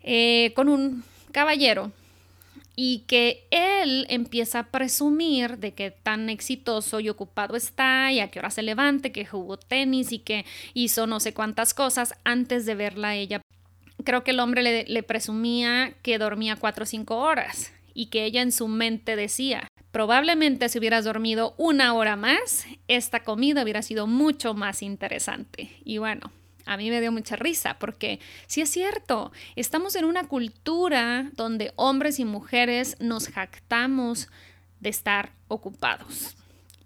eh, 0.03 0.53
con 0.55 0.69
un 0.69 1.03
caballero 1.33 1.91
y 2.75 3.01
que 3.07 3.47
él 3.51 4.07
empieza 4.09 4.61
a 4.61 4.67
presumir 4.71 5.59
de 5.59 5.73
que 5.73 5.91
tan 5.91 6.31
exitoso 6.31 7.01
y 7.01 7.09
ocupado 7.09 7.57
está 7.57 8.11
y 8.13 8.21
a 8.21 8.31
qué 8.31 8.39
hora 8.39 8.51
se 8.51 8.63
levante, 8.63 9.13
que 9.13 9.27
jugó 9.27 9.59
tenis 9.59 10.13
y 10.13 10.19
que 10.19 10.45
hizo 10.73 11.07
no 11.07 11.21
sé 11.21 11.35
cuántas 11.35 11.75
cosas 11.75 12.15
antes 12.25 12.65
de 12.65 12.75
verla 12.75 13.09
a 13.09 13.17
ella. 13.17 13.43
Creo 14.05 14.25
que 14.25 14.31
el 14.33 14.41
hombre 14.41 14.85
le 14.89 15.03
presumía 15.03 15.95
que 16.03 16.19
dormía 16.19 16.57
cuatro 16.57 16.85
o 16.85 16.87
cinco 16.87 17.19
horas 17.19 17.73
y 17.95 18.07
que 18.07 18.25
ella 18.25 18.43
en 18.43 18.53
su 18.53 18.69
mente 18.69 19.17
decía, 19.17 19.69
Probablemente 19.93 20.71
si 20.71 20.79
hubieras 20.79 21.05
dormido 21.05 21.55
una 21.59 21.93
hora 21.93 22.17
más, 22.17 22.65
esta 22.89 23.23
comida 23.23 23.63
hubiera 23.63 23.83
sido 23.83 24.07
mucho 24.07 24.55
más 24.55 24.83
interesante. 24.83 25.71
Y 25.85 25.99
bueno, 25.99 26.33
a 26.65 26.79
mí 26.79 26.89
me 26.89 27.03
dio 27.03 27.13
mucha 27.13 27.37
risa 27.37 27.77
porque 27.79 28.19
sí 28.47 28.63
es 28.63 28.71
cierto, 28.71 29.33
estamos 29.55 29.95
en 29.95 30.07
una 30.07 30.27
cultura 30.29 31.31
donde 31.37 31.73
hombres 31.77 32.19
y 32.21 32.25
mujeres 32.25 32.97
nos 33.01 33.29
jactamos 33.29 34.31
de 34.81 34.89
estar 34.89 35.33
ocupados. 35.49 36.37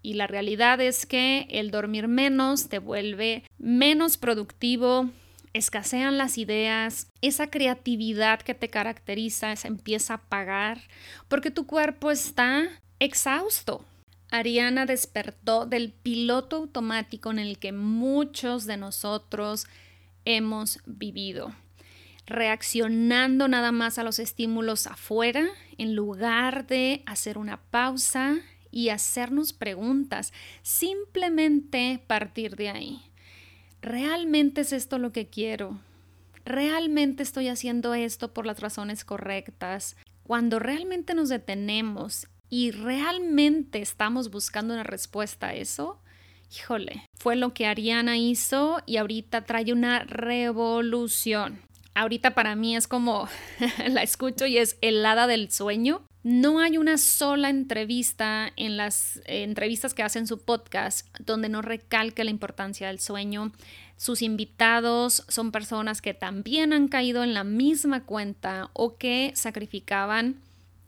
Y 0.03 0.15
la 0.15 0.27
realidad 0.27 0.81
es 0.81 1.07
que 1.07 1.47
el 1.51 1.71
dormir 1.71 2.09
menos 2.09 2.69
te 2.69 2.81
vuelve 2.81 3.45
menos 3.57 4.17
productivo, 4.17 5.11
escasean 5.53 6.19
las 6.19 6.39
ideas, 6.39 7.07
esa 7.23 7.51
creatividad 7.51 8.41
que 8.41 8.55
te 8.55 8.69
caracteriza 8.69 9.55
se 9.55 9.69
empieza 9.69 10.15
a 10.15 10.17
apagar 10.17 10.81
porque 11.29 11.53
tu 11.53 11.67
cuerpo 11.67 12.11
está 12.11 12.69
exhausto. 12.99 13.85
Ariana 14.31 14.87
despertó 14.87 15.67
del 15.67 15.93
piloto 15.93 16.57
automático 16.57 17.31
en 17.31 17.39
el 17.39 17.59
que 17.59 17.73
muchos 17.73 18.67
de 18.67 18.77
nosotros 18.77 19.67
hemos 20.25 20.81
vivido, 20.85 21.55
reaccionando 22.27 23.47
nada 23.47 23.71
más 23.71 23.99
a 23.99 24.03
los 24.03 24.19
estímulos 24.19 24.87
afuera 24.87 25.47
en 25.79 25.95
lugar 25.95 26.67
de 26.67 27.03
hacer 27.07 27.39
una 27.39 27.59
pausa 27.71 28.39
y 28.73 28.89
hacernos 28.89 29.53
preguntas, 29.53 30.33
simplemente 30.63 32.03
partir 32.07 32.57
de 32.57 32.69
ahí. 32.69 33.03
¿Realmente 33.81 34.63
es 34.63 34.73
esto 34.73 34.99
lo 34.99 35.13
que 35.13 35.29
quiero? 35.29 35.79
¿Realmente 36.45 37.23
estoy 37.23 37.49
haciendo 37.49 37.95
esto 37.95 38.35
por 38.35 38.45
las 38.45 38.61
razones 38.61 39.05
correctas? 39.05 39.97
Cuando 40.25 40.59
realmente 40.59 41.15
nos 41.15 41.29
detenemos 41.29 42.27
y 42.49 42.71
realmente 42.71 43.81
estamos 43.81 44.31
buscando 44.31 44.75
una 44.75 44.85
respuesta 44.85 45.49
a 45.49 45.55
eso, 45.55 46.01
híjole, 46.55 47.07
fue 47.19 47.37
lo 47.37 47.53
que 47.53 47.67
Ariana 47.67 48.17
hizo 48.17 48.81
y 48.87 48.97
ahorita 48.99 49.45
trae 49.45 49.73
una 49.73 50.01
revolución. 50.01 51.61
Ahorita 51.95 52.35
para 52.35 52.55
mí 52.57 52.77
es 52.77 52.87
como 52.87 53.29
la 53.89 54.03
escucho 54.03 54.47
y 54.47 54.59
es 54.59 54.77
helada 54.81 55.27
del 55.27 55.51
sueño. 55.51 56.03
No 56.23 56.61
hay 56.61 56.77
una 56.77 56.99
sola 56.99 57.51
entrevista 57.51 58.53
en 58.57 58.77
las 58.77 59.23
entrevistas 59.27 59.95
que 59.95 60.03
hacen 60.03 60.27
su 60.27 60.45
podcast 60.45 61.07
donde 61.21 61.49
no 61.49 61.63
recalque 61.63 62.25
la 62.25 62.31
importancia 62.31 62.89
del 62.89 62.99
sueño. 62.99 63.53
Sus 63.97 64.23
invitados 64.23 65.25
son 65.29 65.53
personas 65.53 66.03
que 66.03 66.15
también 66.15 66.73
han 66.73 66.89
caído 66.89 67.23
en 67.23 67.33
la 67.33 67.45
misma 67.45 68.05
cuenta 68.05 68.71
o 68.73 68.97
que 68.97 69.33
sacrificaban 69.35 70.43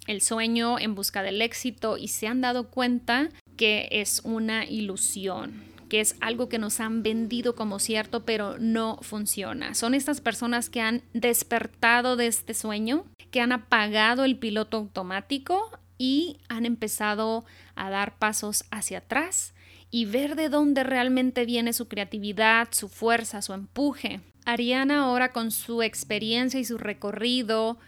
el 0.08 0.22
sueño 0.22 0.78
en 0.80 0.94
busca 0.94 1.22
del 1.22 1.40
éxito 1.42 1.96
y 1.98 2.08
se 2.08 2.26
han 2.26 2.40
dado 2.40 2.70
cuenta 2.70 3.28
que 3.56 3.88
es 3.92 4.22
una 4.24 4.64
ilusión, 4.64 5.62
que 5.90 6.00
es 6.00 6.16
algo 6.20 6.48
que 6.48 6.58
nos 6.58 6.80
han 6.80 7.02
vendido 7.02 7.54
como 7.54 7.78
cierto, 7.78 8.24
pero 8.24 8.56
no 8.58 8.98
funciona. 9.02 9.74
Son 9.74 9.94
estas 9.94 10.22
personas 10.22 10.70
que 10.70 10.80
han 10.80 11.02
despertado 11.12 12.16
de 12.16 12.26
este 12.26 12.54
sueño, 12.54 13.04
que 13.30 13.42
han 13.42 13.52
apagado 13.52 14.24
el 14.24 14.38
piloto 14.38 14.78
automático 14.78 15.70
y 15.98 16.38
han 16.48 16.64
empezado 16.64 17.44
a 17.74 17.90
dar 17.90 18.18
pasos 18.18 18.64
hacia 18.70 18.98
atrás 18.98 19.52
y 19.90 20.06
ver 20.06 20.36
de 20.36 20.48
dónde 20.48 20.84
realmente 20.84 21.44
viene 21.44 21.74
su 21.74 21.86
creatividad, 21.86 22.68
su 22.70 22.88
fuerza, 22.88 23.42
su 23.42 23.52
empuje. 23.52 24.20
Ariana 24.46 25.04
ahora 25.04 25.32
con 25.32 25.50
su 25.50 25.82
experiencia 25.82 26.58
y 26.58 26.64
su 26.64 26.78
recorrido 26.78 27.78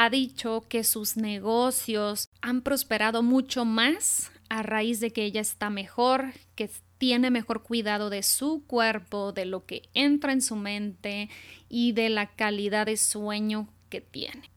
ha 0.00 0.10
dicho 0.10 0.64
que 0.68 0.84
sus 0.84 1.16
negocios 1.16 2.28
han 2.40 2.62
prosperado 2.62 3.24
mucho 3.24 3.64
más 3.64 4.30
a 4.48 4.62
raíz 4.62 5.00
de 5.00 5.10
que 5.10 5.24
ella 5.24 5.40
está 5.40 5.70
mejor, 5.70 6.34
que 6.54 6.70
tiene 6.98 7.32
mejor 7.32 7.64
cuidado 7.64 8.08
de 8.08 8.22
su 8.22 8.64
cuerpo, 8.64 9.32
de 9.32 9.44
lo 9.44 9.66
que 9.66 9.88
entra 9.94 10.32
en 10.32 10.40
su 10.40 10.54
mente 10.54 11.30
y 11.68 11.94
de 11.94 12.10
la 12.10 12.28
calidad 12.28 12.86
de 12.86 12.96
sueño 12.96 13.70
que 13.90 14.00
tiene. 14.00 14.52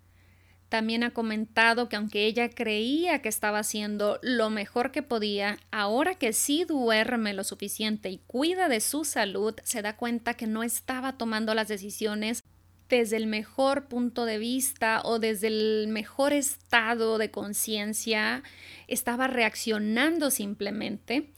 También 0.70 1.04
ha 1.04 1.10
comentado 1.10 1.90
que 1.90 1.96
aunque 1.96 2.28
ella 2.28 2.48
creía 2.52 3.24
que 3.24 3.30
estaba 3.30 3.58
haciendo 3.58 4.20
lo 4.22 4.52
mejor 4.52 4.92
que 4.92 5.02
podía, 5.02 5.58
ahora 5.72 6.14
que 6.14 6.34
sí 6.34 6.66
duerme 6.66 7.34
lo 7.34 7.44
suficiente 7.44 8.12
y 8.12 8.20
cuida 8.28 8.70
de 8.70 8.80
su 8.80 9.06
salud, 9.06 9.56
se 9.64 9.82
da 9.82 9.98
cuenta 9.98 10.36
que 10.36 10.46
no 10.46 10.62
estaba 10.62 11.18
tomando 11.18 11.56
las 11.56 11.68
decisiones 11.68 12.44
desde 12.92 13.16
el 13.16 13.26
mejor 13.26 13.88
punto 13.88 14.26
de 14.26 14.38
vista 14.38 15.02
o 15.04 15.18
desde 15.18 15.48
el 15.48 15.88
mejor 15.88 16.34
estado 16.34 17.18
de 17.18 17.32
conciencia, 17.32 18.44
estaba 18.88 19.28
reaccionando 19.28 20.30
simplemente. 20.30 21.32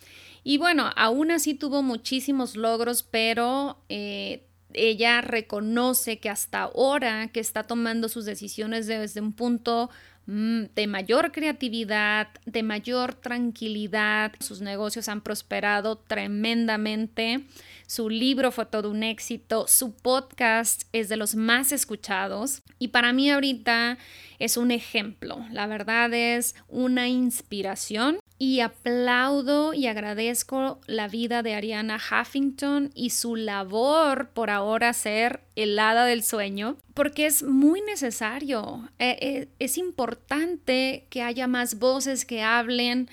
Y 0.43 0.57
bueno, 0.57 0.89
aún 0.95 1.31
así 1.31 1.53
tuvo 1.53 1.83
muchísimos 1.83 2.57
logros, 2.57 3.03
pero 3.03 3.77
eh, 3.87 4.46
ella 4.74 5.22
reconoce 5.22 6.20
que 6.20 6.29
hasta 6.29 6.63
ahora 6.63 7.27
que 7.27 7.39
está 7.39 7.63
tomando 7.63 8.09
sus 8.09 8.25
decisiones 8.25 8.87
desde 8.87 9.22
un 9.22 9.33
punto 9.33 9.92
de 10.25 10.88
mayor 10.88 11.31
creatividad, 11.31 12.29
de 12.46 12.64
mayor 12.64 13.14
tranquilidad, 13.14 14.31
sus 14.40 14.62
negocios 14.62 15.09
han 15.09 15.22
prosperado 15.22 15.98
tremendamente. 15.98 17.44
Su 17.88 18.09
libro 18.09 18.51
fue 18.51 18.66
todo 18.66 18.90
un 18.90 19.03
éxito, 19.03 19.66
su 19.68 19.94
podcast 19.94 20.83
es 20.94 21.09
de 21.09 21.18
los 21.18 21.36
más 21.36 21.72
escuchados. 21.74 22.62
Y 22.79 22.90
para 22.90 23.12
mí 23.12 23.29
ahorita 23.29 23.98
es 24.40 24.55
un 24.55 24.72
ejemplo, 24.72 25.46
la 25.51 25.68
verdad 25.68 26.14
es 26.14 26.55
una 26.70 27.09
inspiración 27.09 28.20
y 28.44 28.60
aplaudo 28.60 29.74
y 29.74 29.88
agradezco 29.88 30.82
la 30.86 31.08
vida 31.08 31.44
de 31.44 31.56
Ariana 31.56 31.98
Huffington 31.98 32.92
y 32.94 33.12
su 33.12 33.38
labor 33.38 34.32
por 34.34 34.50
ahora 34.50 34.92
ser 34.92 35.40
el 35.56 35.79
hada 35.79 36.03
del 36.03 36.25
sueño, 36.25 36.75
porque 36.94 37.25
es 37.25 37.44
muy 37.44 37.79
necesario, 37.79 38.90
eh, 39.00 39.18
eh, 39.22 39.48
es 39.60 39.77
importante 39.77 41.08
que 41.10 41.22
haya 41.22 41.48
más 41.48 41.79
voces 41.79 42.25
que 42.25 42.42
hablen 42.42 43.10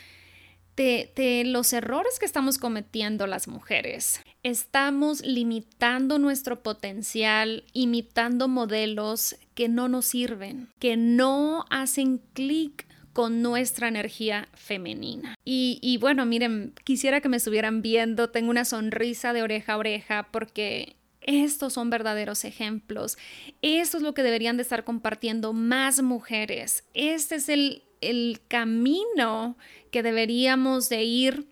de, 0.75 1.43
los 1.47 1.73
errores 1.75 2.19
que 2.19 2.27
estamos 2.27 2.59
cometiendo 2.59 3.27
las 3.29 3.47
mujeres. 3.47 4.21
Estamos 4.43 5.21
limitando 5.21 6.19
nuestro 6.19 6.63
potencial, 6.63 7.63
imitando 7.73 8.49
modelos 8.49 9.37
que 9.55 9.69
no 9.69 9.89
nos 9.89 10.07
sirven, 10.07 10.71
que 10.81 10.97
no 10.97 11.67
hacen 11.71 12.19
clic 12.33 12.90
con 13.13 13.43
nuestra 13.43 13.89
energía 13.89 14.49
femenina. 14.55 15.35
Y, 15.45 15.99
bueno, 16.01 16.27
miren, 16.27 16.73
quisiera 16.85 17.21
que 17.21 17.29
me 17.29 17.39
estuvieran 17.39 17.83
viendo, 17.83 18.31
tengo 18.31 18.51
una 18.51 18.65
sonrisa 18.65 19.33
de 19.33 19.43
oreja 19.43 19.75
a 19.75 19.79
oreja 19.79 20.29
porque 20.31 20.97
estos 21.21 21.73
son 21.73 21.91
verdaderos 21.91 22.45
ejemplos. 22.45 23.19
Esto 23.63 23.97
es 23.97 24.03
lo 24.03 24.15
que 24.15 24.23
deberían 24.23 24.57
de 24.57 24.63
estar 24.63 24.85
compartiendo 24.85 25.53
más 25.53 26.03
mujeres. 26.03 26.85
Este 26.95 27.37
es 27.37 27.49
el, 27.49 27.83
el 28.01 28.41
camino 28.49 29.57
que 29.91 30.03
deberíamos 30.03 30.89
de 30.89 31.03
ir 31.05 31.47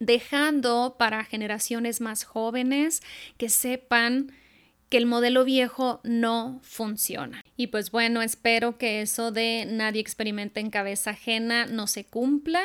dejando 0.00 0.96
para 0.98 1.24
generaciones 1.24 2.00
más 2.00 2.24
jóvenes 2.24 3.02
que 3.36 3.48
sepan 3.48 4.32
que 4.88 4.96
el 4.96 5.06
modelo 5.06 5.44
viejo 5.44 6.00
no 6.02 6.58
funciona. 6.62 7.42
Y 7.56 7.68
pues 7.68 7.90
bueno, 7.90 8.22
espero 8.22 8.78
que 8.78 9.02
eso 9.02 9.32
de 9.32 9.66
nadie 9.68 10.00
experimente 10.00 10.60
en 10.60 10.70
cabeza 10.70 11.10
ajena 11.10 11.66
no 11.66 11.86
se 11.86 12.04
cumpla 12.04 12.62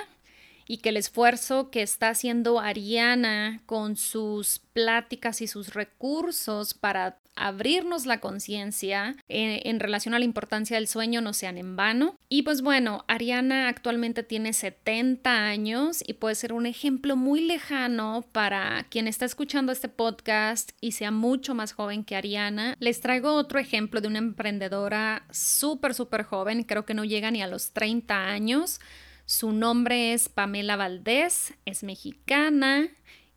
y 0.67 0.78
que 0.78 0.89
el 0.89 0.98
esfuerzo 0.98 1.69
que 1.69 1.82
está 1.82 2.10
haciendo 2.10 2.60
Ariana 2.60 3.62
con 3.65 3.98
sus 3.98 4.60
pláticas 4.74 5.41
y 5.41 5.48
sus 5.48 5.74
recursos 5.74 6.74
para 6.74 7.19
abrirnos 7.36 8.06
la 8.06 8.19
conciencia 8.19 9.15
eh, 9.28 9.62
en, 9.65 9.80
relación 9.80 10.13
a 10.13 10.19
la 10.19 10.26
importancia 10.26 10.78
del 10.78 10.88
sueño 10.88 11.21
no 11.21 11.34
sean 11.34 11.58
en 11.58 11.76
vano. 11.76 12.17
Y 12.30 12.43
pues 12.43 12.62
bueno, 12.62 13.04
Ariana 13.08 13.67
actualmente 13.67 14.24
tiene 14.24 14.54
70 14.54 15.45
años 15.45 16.04
y 16.06 16.13
puede 16.13 16.36
ser 16.36 16.54
un 16.54 16.65
ejemplo 16.65 17.15
muy 17.15 17.41
lejano 17.41 18.26
para 18.32 18.86
quien 18.89 19.08
está 19.08 19.26
escuchando 19.26 19.71
este 19.71 19.89
podcast 19.89 20.71
y 20.82 20.93
sea 20.93 21.12
mucho 21.12 21.54
más 21.54 21.74
joven 21.74 22.04
que 22.04 22.15
Ariana. 22.15 22.76
Les 22.80 23.02
traigo 23.02 23.34
otro 23.34 23.60
ejemplo 23.60 24.02
de 24.02 24.08
una 24.08 24.19
emprendedora 24.19 25.26
súper, 25.32 25.93
súper 25.93 26.24
joven, 26.24 26.63
creo 26.63 26.86
que 26.86 26.93
no 26.93 27.04
llega 27.04 27.32
ni 27.32 27.41
a 27.41 27.48
los 27.48 27.71
30 27.71 28.28
años. 28.28 28.80
Su 29.26 29.54
nombre 29.54 30.13
es 30.13 30.30
Pamela 30.30 30.76
Valdés, 30.76 31.56
es 31.65 31.84
mexicana 31.84 32.89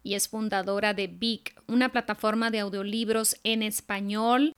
y 0.02 0.14
es 0.14 0.28
fundadora 0.28 0.94
de 0.94 1.06
Big, 1.06 1.54
una 1.66 1.90
plataforma 1.90 2.50
de 2.50 2.61
audiolibros 2.61 3.37
en 3.44 3.62
español. 3.62 4.54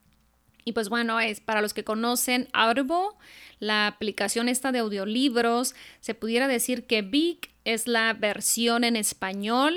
Y 0.64 0.72
pues 0.72 0.88
bueno, 0.88 1.18
es 1.20 1.40
para 1.40 1.62
los 1.62 1.74
que 1.74 1.85
conocen 1.85 2.48
Audible, 2.53 3.16
la 3.59 3.87
aplicación 3.87 4.48
esta 4.48 4.72
de 4.72 4.81
audiolibros, 4.81 5.74
se 6.00 6.14
pudiera 6.14 6.48
decir 6.48 6.87
que 6.87 7.03
Big 7.03 7.50
es 7.64 7.87
la 7.87 8.12
versión 8.14 8.85
en 8.85 8.96
español 8.96 9.74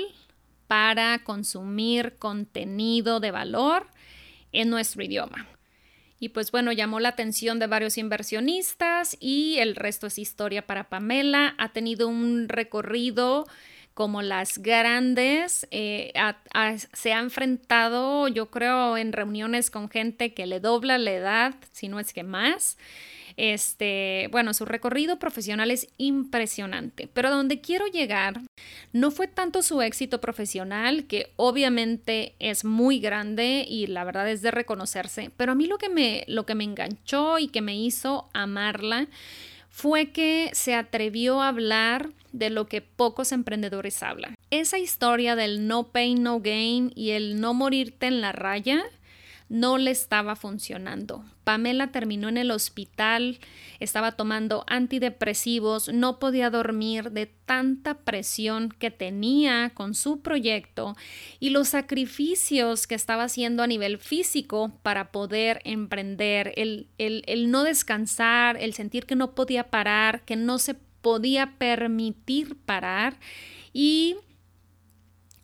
para 0.66 1.22
consumir 1.24 2.16
contenido 2.18 3.20
de 3.20 3.30
valor 3.30 3.86
en 4.52 4.70
nuestro 4.70 5.02
idioma. 5.02 5.46
Y 6.18 6.30
pues 6.30 6.50
bueno, 6.50 6.72
llamó 6.72 7.00
la 7.00 7.10
atención 7.10 7.58
de 7.58 7.66
varios 7.66 7.98
inversionistas 7.98 9.16
y 9.20 9.56
el 9.58 9.76
resto 9.76 10.06
es 10.06 10.18
historia 10.18 10.66
para 10.66 10.88
Pamela. 10.88 11.54
Ha 11.58 11.72
tenido 11.72 12.08
un 12.08 12.48
recorrido 12.48 13.46
como 13.94 14.22
las 14.22 14.58
grandes, 14.58 15.66
eh, 15.70 16.12
se 16.92 17.12
ha 17.12 17.20
enfrentado, 17.20 18.28
yo 18.28 18.50
creo, 18.50 18.96
en 18.96 19.12
reuniones 19.12 19.70
con 19.70 19.88
gente 19.88 20.34
que 20.34 20.46
le 20.46 20.60
dobla 20.60 20.98
la 20.98 21.12
edad, 21.12 21.54
si 21.72 21.88
no 21.88 22.00
es 22.00 22.12
que 22.12 22.24
más. 22.24 22.76
Este, 23.36 24.28
bueno, 24.30 24.54
su 24.54 24.64
recorrido 24.64 25.18
profesional 25.18 25.70
es 25.70 25.88
impresionante, 25.96 27.08
pero 27.12 27.30
donde 27.30 27.60
quiero 27.60 27.86
llegar 27.86 28.40
no 28.92 29.10
fue 29.10 29.26
tanto 29.26 29.62
su 29.62 29.82
éxito 29.82 30.20
profesional, 30.20 31.06
que 31.06 31.32
obviamente 31.36 32.34
es 32.38 32.64
muy 32.64 33.00
grande 33.00 33.64
y 33.68 33.88
la 33.88 34.04
verdad 34.04 34.30
es 34.30 34.40
de 34.42 34.52
reconocerse, 34.52 35.30
pero 35.36 35.52
a 35.52 35.54
mí 35.56 35.66
lo 35.66 35.78
que 35.78 35.88
me, 35.88 36.24
lo 36.28 36.46
que 36.46 36.54
me 36.54 36.64
enganchó 36.64 37.38
y 37.40 37.48
que 37.48 37.60
me 37.60 37.76
hizo 37.76 38.28
amarla 38.34 39.08
fue 39.74 40.12
que 40.12 40.50
se 40.52 40.72
atrevió 40.76 41.42
a 41.42 41.48
hablar 41.48 42.10
de 42.32 42.48
lo 42.48 42.68
que 42.68 42.80
pocos 42.80 43.32
emprendedores 43.32 44.04
hablan. 44.04 44.36
Esa 44.50 44.78
historia 44.78 45.34
del 45.34 45.66
no 45.66 45.88
pain, 45.88 46.22
no 46.22 46.38
gain 46.38 46.92
y 46.94 47.10
el 47.10 47.40
no 47.40 47.54
morirte 47.54 48.06
en 48.06 48.20
la 48.20 48.30
raya 48.30 48.84
no 49.54 49.78
le 49.78 49.92
estaba 49.92 50.34
funcionando. 50.34 51.24
Pamela 51.44 51.92
terminó 51.92 52.28
en 52.28 52.38
el 52.38 52.50
hospital, 52.50 53.38
estaba 53.78 54.12
tomando 54.12 54.64
antidepresivos, 54.66 55.92
no 55.92 56.18
podía 56.18 56.50
dormir 56.50 57.12
de 57.12 57.26
tanta 57.26 57.98
presión 57.98 58.70
que 58.70 58.90
tenía 58.90 59.70
con 59.72 59.94
su 59.94 60.22
proyecto 60.22 60.96
y 61.38 61.50
los 61.50 61.68
sacrificios 61.68 62.88
que 62.88 62.96
estaba 62.96 63.22
haciendo 63.22 63.62
a 63.62 63.68
nivel 63.68 63.98
físico 63.98 64.72
para 64.82 65.12
poder 65.12 65.60
emprender, 65.62 66.52
el, 66.56 66.88
el, 66.98 67.22
el 67.28 67.52
no 67.52 67.62
descansar, 67.62 68.56
el 68.56 68.74
sentir 68.74 69.06
que 69.06 69.14
no 69.14 69.36
podía 69.36 69.70
parar, 69.70 70.22
que 70.24 70.34
no 70.34 70.58
se 70.58 70.74
podía 71.00 71.54
permitir 71.58 72.56
parar 72.56 73.20
y 73.72 74.16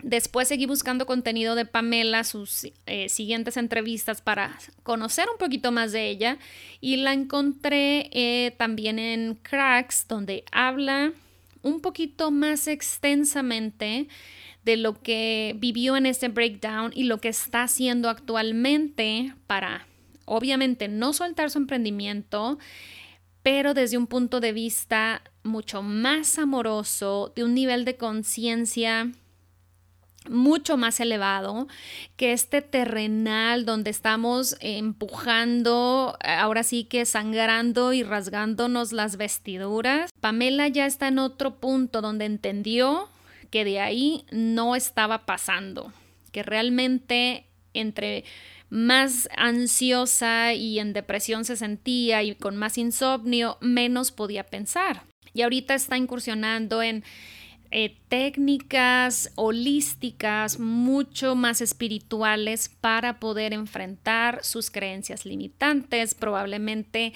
Después 0.03 0.49
seguí 0.49 0.67
buscando 0.67 1.07
contenido 1.07 1.55
de 1.55 1.67
Pamela, 1.67 2.25
sus 2.25 2.67
eh, 2.87 3.09
siguientes 3.09 3.57
entrevistas 3.57 4.23
para 4.23 4.59
conocer 4.83 5.27
un 5.31 5.39
poquito 5.39 5.73
más 5.73 5.93
de 5.93 6.09
ella 6.09 6.39
y 6.81 6.97
la 6.97 7.13
encontré 7.13 8.09
eh, 8.13 8.53
también 8.57 8.99
en 8.99 9.35
Cracks, 9.35 10.07
donde 10.09 10.45
habla 10.53 11.13
un 11.63 11.81
poquito 11.81 12.31
más 12.31 12.67
extensamente 12.67 14.09
de 14.65 14.77
lo 14.77 15.03
que 15.03 15.55
vivió 15.59 15.97
en 15.97 16.07
este 16.07 16.29
breakdown 16.29 16.93
y 16.95 17.05
lo 17.05 17.19
que 17.19 17.29
está 17.29 17.65
haciendo 17.65 18.09
actualmente 18.09 19.35
para, 19.47 19.87
obviamente, 20.25 20.89
no 20.89 21.13
soltar 21.13 21.51
su 21.51 21.59
emprendimiento, 21.59 22.59
pero 23.43 23.75
desde 23.75 23.99
un 23.99 24.07
punto 24.07 24.41
de 24.41 24.53
vista 24.53 25.23
mucho 25.43 25.83
más 25.83 26.39
amoroso, 26.39 27.33
de 27.35 27.45
un 27.45 27.55
nivel 27.55 27.85
de 27.85 27.97
conciencia 27.97 29.13
mucho 30.29 30.77
más 30.77 31.01
elevado 31.01 31.67
que 32.17 32.33
este 32.33 32.63
terrenal 32.63 33.65
donde 33.65 33.91
estamos 33.91 34.57
empujando, 34.61 36.17
ahora 36.23 36.63
sí 36.63 36.85
que 36.85 37.07
sangrando 37.07 37.93
y 37.93 38.03
rasgándonos 38.03 38.93
las 38.93 39.17
vestiduras. 39.17 40.11
Pamela 40.21 40.69
ya 40.69 40.87
está 40.87 41.09
en 41.09 41.19
otro 41.19 41.57
punto 41.59 42.01
donde 42.01 42.27
entendió 42.27 43.09
que 43.51 43.65
de 43.65 43.81
ahí 43.81 44.25
no 44.31 44.77
estaba 44.77 45.27
pasando, 45.27 45.93
que 46.33 46.43
realmente 46.43 47.47
entre 47.73 48.25
más 48.69 49.29
ansiosa 49.37 50.55
y 50.55 50.79
en 50.79 50.93
depresión 50.93 51.45
se 51.45 51.57
sentía 51.57 52.23
y 52.23 52.35
con 52.37 52.57
más 52.57 52.79
insomnio, 52.79 53.59
menos 53.61 54.13
podía 54.13 54.45
pensar. 54.45 55.03
Y 55.35 55.43
ahorita 55.43 55.75
está 55.75 55.97
incursionando 55.97 56.83
en 56.83 57.05
eh, 57.73 57.97
técnicas 58.09 59.33
holísticas 59.37 60.59
mucho 60.59 61.35
más 61.37 61.61
espirituales 61.61 62.69
para 62.81 63.21
poder 63.21 63.53
enfrentar 63.53 64.41
sus 64.43 64.71
creencias 64.71 65.25
limitantes, 65.25 66.15
probablemente 66.15 67.13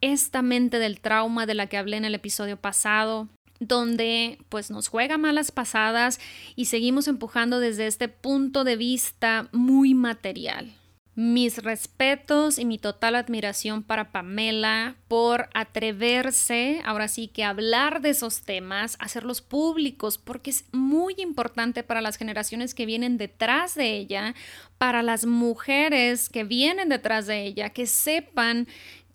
esta 0.00 0.42
mente 0.42 0.78
del 0.78 1.00
trauma 1.00 1.46
de 1.46 1.54
la 1.54 1.68
que 1.68 1.76
hablé 1.76 1.96
en 1.96 2.04
el 2.04 2.16
episodio 2.16 2.56
pasado, 2.56 3.28
donde 3.60 4.38
pues 4.48 4.70
nos 4.70 4.88
juega 4.88 5.18
malas 5.18 5.52
pasadas 5.52 6.18
y 6.56 6.64
seguimos 6.64 7.06
empujando 7.06 7.60
desde 7.60 7.86
este 7.86 8.08
punto 8.08 8.64
de 8.64 8.76
vista 8.76 9.48
muy 9.52 9.94
material. 9.94 10.72
Mis 11.14 11.62
respetos 11.62 12.58
y 12.58 12.64
mi 12.64 12.78
total 12.78 13.16
admiración 13.16 13.82
para 13.82 14.12
Pamela 14.12 14.96
por 15.08 15.50
atreverse, 15.52 16.80
ahora 16.86 17.06
sí 17.06 17.28
que 17.28 17.44
hablar 17.44 18.00
de 18.00 18.10
esos 18.10 18.40
temas, 18.40 18.96
hacerlos 18.98 19.42
públicos, 19.42 20.16
porque 20.16 20.48
es 20.48 20.64
muy 20.72 21.14
importante 21.18 21.82
para 21.82 22.00
las 22.00 22.16
generaciones 22.16 22.74
que 22.74 22.86
vienen 22.86 23.18
detrás 23.18 23.74
de 23.74 23.94
ella, 23.94 24.34
para 24.78 25.02
las 25.02 25.26
mujeres 25.26 26.30
que 26.30 26.44
vienen 26.44 26.88
detrás 26.88 27.26
de 27.26 27.44
ella, 27.44 27.68
que 27.68 27.86
sepan 27.86 28.66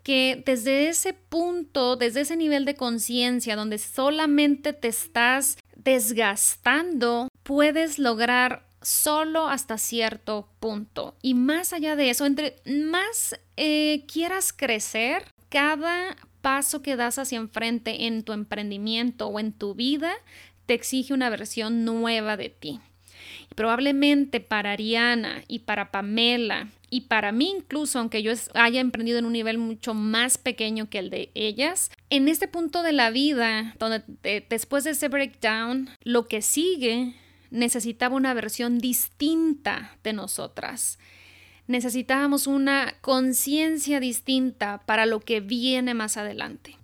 que 0.03 0.43
desde 0.45 0.89
ese 0.89 1.13
punto, 1.13 1.95
desde 1.95 2.21
ese 2.21 2.38
nivel 2.38 2.65
de 2.65 2.75
conciencia 2.75 3.55
donde 3.55 3.79
solamente 3.79 4.71
te 4.71 4.88
estás 4.88 5.57
desgastando, 5.75 7.27
puedes 7.41 7.97
lograr 7.97 8.66
solo 8.82 9.48
hasta 9.48 9.78
cierto 9.78 10.50
punto. 10.60 11.16
Y 11.22 11.34
más 11.34 11.74
allá 11.74 11.96
de 11.96 12.10
eso, 12.10 12.26
entre 12.26 12.58
más 12.66 13.40
eh, 13.56 14.06
quieras 14.12 14.54
crecer, 14.54 15.24
cada 15.50 16.16
paso 16.42 16.82
que 16.82 16.96
das 16.96 17.20
hacia 17.20 17.38
enfrente 17.38 18.06
en 18.06 18.24
tu 18.24 18.34
emprendimiento 18.34 19.28
o 19.28 19.40
en 19.40 19.54
tu 19.54 19.76
vida 19.76 20.13
te 20.66 20.74
exige 20.74 21.13
una 21.13 21.30
versión 21.30 21.86
nueva 21.86 22.38
de 22.38 22.50
ti. 22.50 22.80
Y 23.50 23.56
probablemente 23.56 24.40
para 24.40 24.74
Ariana 24.74 25.44
y 25.48 25.60
para 25.60 25.92
Pamela 25.92 26.68
y 26.90 27.02
para 27.02 27.32
mí 27.32 27.54
incluso, 27.58 28.00
aunque 28.00 28.24
yo 28.24 28.32
haya 28.54 28.80
emprendido 28.80 29.20
en 29.20 29.26
un 29.26 29.34
nivel 29.34 29.58
mucho 29.58 29.94
más 29.94 30.38
pequeño 30.38 30.90
que 30.90 31.00
el 31.00 31.10
de 31.10 31.32
ellas, 31.34 31.92
en 32.10 32.28
este 32.28 32.48
punto 32.48 32.84
de 32.84 32.94
la 32.94 33.10
vida, 33.10 33.76
donde 33.80 34.04
después 34.50 34.84
de 34.84 34.92
ese 34.92 35.10
breakdown, 35.10 35.90
lo 36.04 36.28
que 36.28 36.42
sigue 36.42 37.16
necesitaba 37.51 38.15
una 38.15 38.33
versión 38.33 38.79
distinta 38.79 39.97
de 40.03 40.13
nosotras. 40.13 40.99
Necesitábamos 41.67 42.47
una 42.47 42.95
conciencia 43.01 43.99
distinta 43.99 44.81
para 44.86 45.05
lo 45.05 45.19
que 45.19 45.41
viene 45.41 45.93
más 45.93 46.17
adelante. 46.17 46.77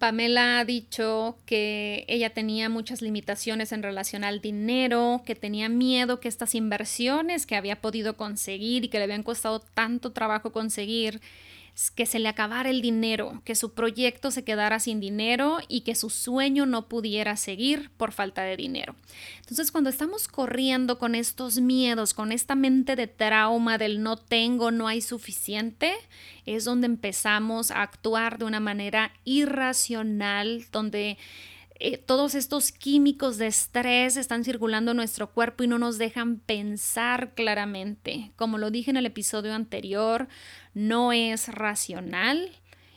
Pamela 0.00 0.58
ha 0.58 0.64
dicho 0.64 1.36
que 1.44 2.06
ella 2.08 2.30
tenía 2.30 2.70
muchas 2.70 3.02
limitaciones 3.02 3.70
en 3.70 3.82
relación 3.82 4.24
al 4.24 4.40
dinero, 4.40 5.22
que 5.26 5.34
tenía 5.34 5.68
miedo 5.68 6.20
que 6.20 6.28
estas 6.28 6.54
inversiones 6.54 7.44
que 7.44 7.54
había 7.54 7.82
podido 7.82 8.16
conseguir 8.16 8.84
y 8.84 8.88
que 8.88 8.96
le 8.96 9.04
habían 9.04 9.22
costado 9.22 9.60
tanto 9.60 10.12
trabajo 10.12 10.52
conseguir, 10.52 11.20
que 11.94 12.04
se 12.04 12.18
le 12.18 12.28
acabara 12.28 12.68
el 12.68 12.82
dinero, 12.82 13.40
que 13.44 13.54
su 13.54 13.72
proyecto 13.72 14.30
se 14.30 14.44
quedara 14.44 14.80
sin 14.80 15.00
dinero 15.00 15.60
y 15.68 15.80
que 15.80 15.94
su 15.94 16.10
sueño 16.10 16.66
no 16.66 16.88
pudiera 16.88 17.36
seguir 17.36 17.90
por 17.96 18.12
falta 18.12 18.42
de 18.42 18.56
dinero. 18.56 18.94
Entonces, 19.38 19.72
cuando 19.72 19.88
estamos 19.88 20.28
corriendo 20.28 20.98
con 20.98 21.14
estos 21.14 21.60
miedos, 21.60 22.12
con 22.12 22.32
esta 22.32 22.54
mente 22.54 22.96
de 22.96 23.06
trauma 23.06 23.78
del 23.78 24.02
no 24.02 24.16
tengo, 24.16 24.70
no 24.70 24.88
hay 24.88 25.00
suficiente, 25.00 25.94
es 26.44 26.64
donde 26.64 26.86
empezamos 26.86 27.70
a 27.70 27.82
actuar 27.82 28.38
de 28.38 28.44
una 28.44 28.60
manera 28.60 29.12
irracional, 29.24 30.66
donde 30.72 31.16
eh, 31.82 31.96
todos 31.96 32.34
estos 32.34 32.72
químicos 32.72 33.38
de 33.38 33.46
estrés 33.46 34.18
están 34.18 34.44
circulando 34.44 34.90
en 34.90 34.98
nuestro 34.98 35.32
cuerpo 35.32 35.64
y 35.64 35.66
no 35.66 35.78
nos 35.78 35.96
dejan 35.96 36.38
pensar 36.38 37.32
claramente. 37.34 38.32
Como 38.36 38.58
lo 38.58 38.70
dije 38.70 38.90
en 38.90 38.98
el 38.98 39.06
episodio 39.06 39.54
anterior, 39.54 40.28
no 40.74 41.14
es 41.14 41.48
racional, 41.48 42.50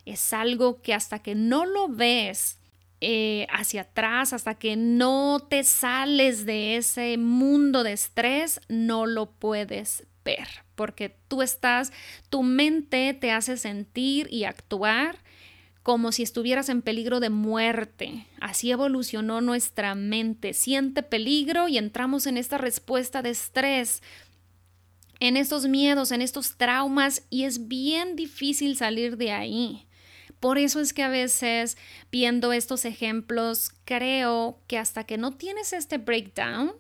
es 0.06 0.34
algo 0.34 0.82
que 0.82 0.94
hasta 0.94 1.20
que 1.20 1.34
no 1.34 1.66
lo 1.66 1.88
ves 1.88 2.60
eh, 3.00 3.48
hacia 3.50 3.84
atrás, 3.84 4.34
hasta 4.34 4.56
que 4.56 4.76
no 4.76 5.48
te 5.50 5.64
sales 5.64 6.46
de 6.46 6.76
ese 6.76 7.18
mundo 7.18 7.84
de 7.84 7.94
estrés, 7.94 8.60
no 8.68 9.06
lo 9.06 9.32
puedes 9.32 10.06
ver, 10.26 10.48
porque 10.76 11.16
tú 11.30 11.42
estás, 11.42 11.94
tu 12.30 12.44
mente 12.44 13.14
te 13.14 13.32
hace 13.32 13.56
sentir 13.56 14.28
y 14.30 14.44
actuar 14.44 15.20
como 15.84 16.14
si 16.14 16.24
estuvieras 16.24 16.70
en 16.70 16.82
peligro 16.82 17.20
de 17.20 17.30
muerte. 17.30 18.26
Así 18.40 18.72
evolucionó 18.72 19.42
nuestra 19.42 19.96
mente. 19.96 20.54
Siente 20.54 21.04
peligro 21.04 21.68
y 21.68 21.78
entramos 21.78 22.26
en 22.26 22.38
esta 22.38 22.58
respuesta 22.58 23.22
de 23.22 23.32
estrés, 23.32 24.02
en 25.20 25.36
estos 25.36 25.68
miedos, 25.68 26.12
en 26.12 26.22
estos 26.22 26.56
traumas 26.56 27.24
y 27.30 27.44
es 27.44 27.68
bien 27.68 28.16
difícil 28.16 28.78
salir 28.78 29.18
de 29.18 29.32
ahí. 29.32 29.86
Por 30.40 30.58
eso 30.58 30.80
es 30.80 30.94
que 30.94 31.04
a 31.04 31.10
veces 31.10 31.78
viendo 32.12 32.54
estos 32.54 32.86
ejemplos 32.86 33.72
creo 33.86 34.60
que 34.68 34.78
hasta 34.78 35.06
que 35.06 35.18
no 35.18 35.32
tienes 35.32 35.74
este 35.74 35.98
breakdown, 35.98 36.74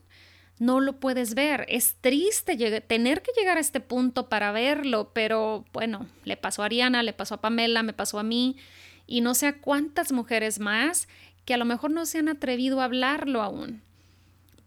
no 0.59 0.79
lo 0.79 0.99
puedes 0.99 1.33
ver. 1.35 1.65
Es 1.67 1.95
triste 1.99 2.55
tener 2.81 3.21
que 3.21 3.31
llegar 3.37 3.57
a 3.57 3.61
este 3.61 3.79
punto 3.79 4.29
para 4.29 4.51
verlo, 4.51 5.11
pero 5.13 5.65
bueno, 5.73 6.07
le 6.23 6.37
pasó 6.37 6.61
a 6.61 6.65
Ariana, 6.65 7.03
le 7.03 7.13
pasó 7.13 7.35
a 7.35 7.41
Pamela, 7.41 7.83
me 7.83 7.93
pasó 7.93 8.19
a 8.19 8.23
mí 8.23 8.57
y 9.13 9.21
no 9.21 9.35
sé 9.35 9.45
a 9.45 9.61
cuántas 9.61 10.11
mujeres 10.11 10.59
más 10.59 11.07
que 11.45 11.53
a 11.53 11.57
lo 11.57 11.65
mejor 11.65 11.91
no 11.91 12.07
se 12.07 12.17
han 12.17 12.29
atrevido 12.29 12.81
a 12.81 12.85
hablarlo 12.85 13.43
aún. 13.43 13.83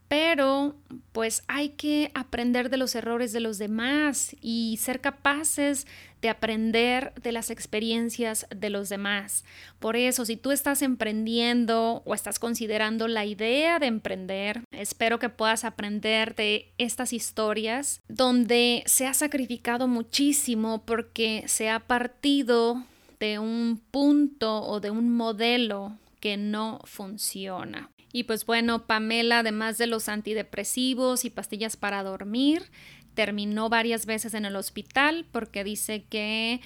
pero 0.06 0.76
pues 1.10 1.42
hay 1.48 1.70
que 1.70 2.12
aprender 2.14 2.70
de 2.70 2.76
los 2.76 2.94
errores 2.94 3.32
de 3.32 3.40
los 3.40 3.58
demás 3.58 4.36
y 4.40 4.78
ser 4.80 5.00
capaces 5.00 5.88
de 6.22 6.28
aprender 6.28 7.12
de 7.20 7.32
las 7.32 7.50
experiencias 7.50 8.46
de 8.54 8.70
los 8.70 8.88
demás. 8.88 9.44
Por 9.80 9.96
eso, 9.96 10.24
si 10.24 10.36
tú 10.36 10.52
estás 10.52 10.80
emprendiendo 10.82 12.02
o 12.04 12.14
estás 12.14 12.38
considerando 12.38 13.08
la 13.08 13.24
idea 13.24 13.80
de 13.80 13.86
emprender, 13.86 14.62
espero 14.70 15.18
que 15.18 15.28
puedas 15.28 15.64
aprender 15.64 16.36
de 16.36 16.70
estas 16.78 17.12
historias 17.12 18.00
donde 18.06 18.84
se 18.86 19.08
ha 19.08 19.12
sacrificado 19.12 19.88
muchísimo 19.88 20.84
porque 20.84 21.42
se 21.48 21.68
ha 21.68 21.80
partido 21.80 22.84
de 23.18 23.38
un 23.38 23.82
punto 23.90 24.62
o 24.62 24.80
de 24.80 24.90
un 24.90 25.14
modelo 25.16 25.98
que 26.20 26.36
no 26.36 26.80
funciona. 26.84 27.90
Y 28.12 28.24
pues 28.24 28.46
bueno, 28.46 28.86
Pamela, 28.86 29.40
además 29.40 29.78
de 29.78 29.86
los 29.86 30.08
antidepresivos 30.08 31.24
y 31.24 31.30
pastillas 31.30 31.76
para 31.76 32.02
dormir, 32.02 32.70
terminó 33.14 33.68
varias 33.68 34.06
veces 34.06 34.34
en 34.34 34.44
el 34.44 34.56
hospital 34.56 35.26
porque 35.32 35.64
dice 35.64 36.04
que 36.04 36.60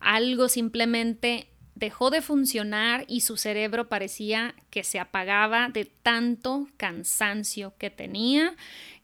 algo 0.00 0.48
simplemente 0.48 1.48
dejó 1.74 2.10
de 2.10 2.22
funcionar 2.22 3.04
y 3.06 3.20
su 3.20 3.36
cerebro 3.36 3.88
parecía 3.88 4.54
que 4.70 4.82
se 4.82 4.98
apagaba 4.98 5.68
de 5.68 5.84
tanto 5.84 6.68
cansancio 6.76 7.74
que 7.78 7.90
tenía 7.90 8.56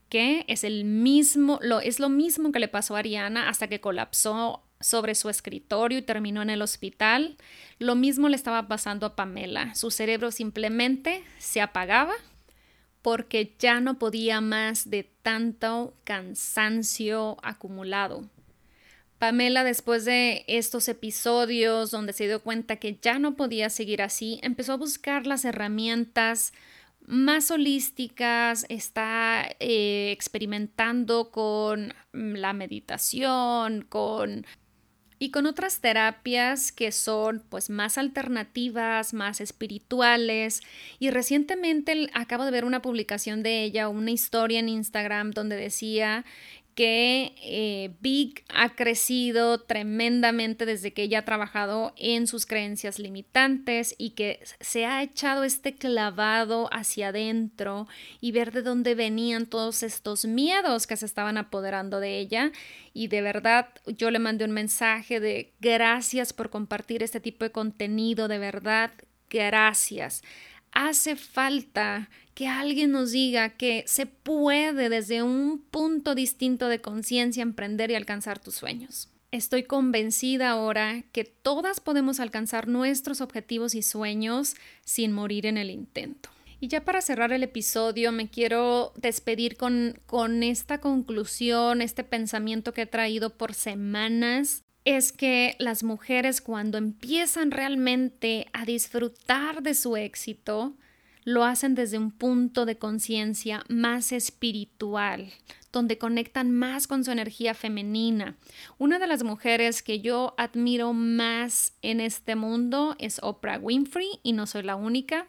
que 0.08 0.44
es 0.48 0.64
el 0.64 0.84
mismo 0.84 1.58
lo 1.62 1.80
es 1.80 2.00
lo 2.00 2.08
mismo 2.08 2.50
que 2.50 2.58
le 2.58 2.68
pasó 2.68 2.96
a 2.96 3.00
Ariana 3.00 3.48
hasta 3.48 3.68
que 3.68 3.80
colapsó 3.80 4.63
sobre 4.84 5.14
su 5.14 5.28
escritorio 5.28 5.98
y 5.98 6.02
terminó 6.02 6.42
en 6.42 6.50
el 6.50 6.62
hospital. 6.62 7.36
Lo 7.78 7.94
mismo 7.94 8.28
le 8.28 8.36
estaba 8.36 8.68
pasando 8.68 9.06
a 9.06 9.16
Pamela. 9.16 9.74
Su 9.74 9.90
cerebro 9.90 10.30
simplemente 10.30 11.24
se 11.38 11.60
apagaba 11.60 12.14
porque 13.00 13.54
ya 13.58 13.80
no 13.80 13.98
podía 13.98 14.40
más 14.40 14.90
de 14.90 15.04
tanto 15.22 15.94
cansancio 16.04 17.38
acumulado. 17.42 18.28
Pamela, 19.18 19.64
después 19.64 20.04
de 20.04 20.44
estos 20.48 20.88
episodios 20.88 21.90
donde 21.90 22.12
se 22.12 22.26
dio 22.26 22.42
cuenta 22.42 22.76
que 22.76 22.98
ya 23.00 23.18
no 23.18 23.36
podía 23.36 23.70
seguir 23.70 24.02
así, 24.02 24.38
empezó 24.42 24.74
a 24.74 24.76
buscar 24.76 25.26
las 25.26 25.44
herramientas 25.46 26.52
más 27.06 27.50
holísticas, 27.50 28.66
está 28.68 29.46
eh, 29.60 30.10
experimentando 30.12 31.30
con 31.30 31.94
la 32.12 32.52
meditación, 32.52 33.82
con 33.82 34.46
y 35.24 35.30
con 35.30 35.46
otras 35.46 35.80
terapias 35.80 36.70
que 36.70 36.92
son 36.92 37.42
pues 37.48 37.70
más 37.70 37.96
alternativas, 37.96 39.14
más 39.14 39.40
espirituales. 39.40 40.60
Y 40.98 41.08
recientemente 41.08 42.10
acabo 42.12 42.44
de 42.44 42.50
ver 42.50 42.66
una 42.66 42.82
publicación 42.82 43.42
de 43.42 43.62
ella, 43.62 43.88
una 43.88 44.10
historia 44.10 44.58
en 44.58 44.68
Instagram 44.68 45.30
donde 45.30 45.56
decía 45.56 46.26
que 46.74 47.34
eh, 47.42 47.94
Big 48.00 48.44
ha 48.48 48.74
crecido 48.74 49.60
tremendamente 49.60 50.66
desde 50.66 50.92
que 50.92 51.04
ella 51.04 51.20
ha 51.20 51.24
trabajado 51.24 51.94
en 51.96 52.26
sus 52.26 52.46
creencias 52.46 52.98
limitantes 52.98 53.94
y 53.96 54.10
que 54.10 54.40
se 54.60 54.84
ha 54.84 55.02
echado 55.02 55.44
este 55.44 55.74
clavado 55.74 56.68
hacia 56.72 57.08
adentro 57.08 57.86
y 58.20 58.32
ver 58.32 58.52
de 58.52 58.62
dónde 58.62 58.94
venían 58.94 59.46
todos 59.46 59.82
estos 59.82 60.24
miedos 60.24 60.86
que 60.86 60.96
se 60.96 61.06
estaban 61.06 61.38
apoderando 61.38 62.00
de 62.00 62.18
ella. 62.18 62.50
Y 62.92 63.08
de 63.08 63.22
verdad 63.22 63.68
yo 63.86 64.10
le 64.10 64.18
mandé 64.18 64.44
un 64.44 64.52
mensaje 64.52 65.20
de 65.20 65.52
gracias 65.60 66.32
por 66.32 66.50
compartir 66.50 67.02
este 67.02 67.20
tipo 67.20 67.44
de 67.44 67.52
contenido, 67.52 68.26
de 68.26 68.38
verdad, 68.38 68.90
gracias. 69.30 70.22
Hace 70.74 71.14
falta 71.14 72.10
que 72.34 72.48
alguien 72.48 72.90
nos 72.90 73.12
diga 73.12 73.50
que 73.50 73.84
se 73.86 74.06
puede 74.06 74.88
desde 74.88 75.22
un 75.22 75.60
punto 75.70 76.16
distinto 76.16 76.66
de 76.66 76.80
conciencia 76.80 77.44
emprender 77.44 77.92
y 77.92 77.94
alcanzar 77.94 78.40
tus 78.40 78.56
sueños. 78.56 79.08
Estoy 79.30 79.62
convencida 79.62 80.50
ahora 80.50 81.04
que 81.12 81.22
todas 81.22 81.78
podemos 81.78 82.18
alcanzar 82.18 82.66
nuestros 82.66 83.20
objetivos 83.20 83.76
y 83.76 83.82
sueños 83.82 84.56
sin 84.84 85.12
morir 85.12 85.46
en 85.46 85.58
el 85.58 85.70
intento. 85.70 86.28
Y 86.58 86.66
ya 86.66 86.84
para 86.84 87.02
cerrar 87.02 87.32
el 87.32 87.44
episodio 87.44 88.10
me 88.10 88.28
quiero 88.28 88.92
despedir 88.96 89.56
con, 89.56 90.00
con 90.06 90.42
esta 90.42 90.80
conclusión, 90.80 91.82
este 91.82 92.02
pensamiento 92.02 92.72
que 92.72 92.82
he 92.82 92.86
traído 92.86 93.30
por 93.30 93.54
semanas 93.54 94.63
es 94.84 95.12
que 95.12 95.56
las 95.58 95.82
mujeres 95.82 96.40
cuando 96.40 96.78
empiezan 96.78 97.50
realmente 97.50 98.46
a 98.52 98.64
disfrutar 98.64 99.62
de 99.62 99.74
su 99.74 99.96
éxito, 99.96 100.74
lo 101.24 101.44
hacen 101.44 101.74
desde 101.74 101.98
un 101.98 102.10
punto 102.10 102.66
de 102.66 102.76
conciencia 102.76 103.64
más 103.68 104.12
espiritual, 104.12 105.32
donde 105.72 105.96
conectan 105.96 106.52
más 106.52 106.86
con 106.86 107.02
su 107.02 107.10
energía 107.10 107.54
femenina. 107.54 108.36
Una 108.78 108.98
de 108.98 109.06
las 109.06 109.22
mujeres 109.24 109.82
que 109.82 110.00
yo 110.00 110.34
admiro 110.36 110.92
más 110.92 111.72
en 111.80 112.00
este 112.00 112.36
mundo 112.36 112.94
es 112.98 113.20
Oprah 113.22 113.58
Winfrey 113.58 114.20
y 114.22 114.32
no 114.32 114.46
soy 114.46 114.64
la 114.64 114.76
única. 114.76 115.26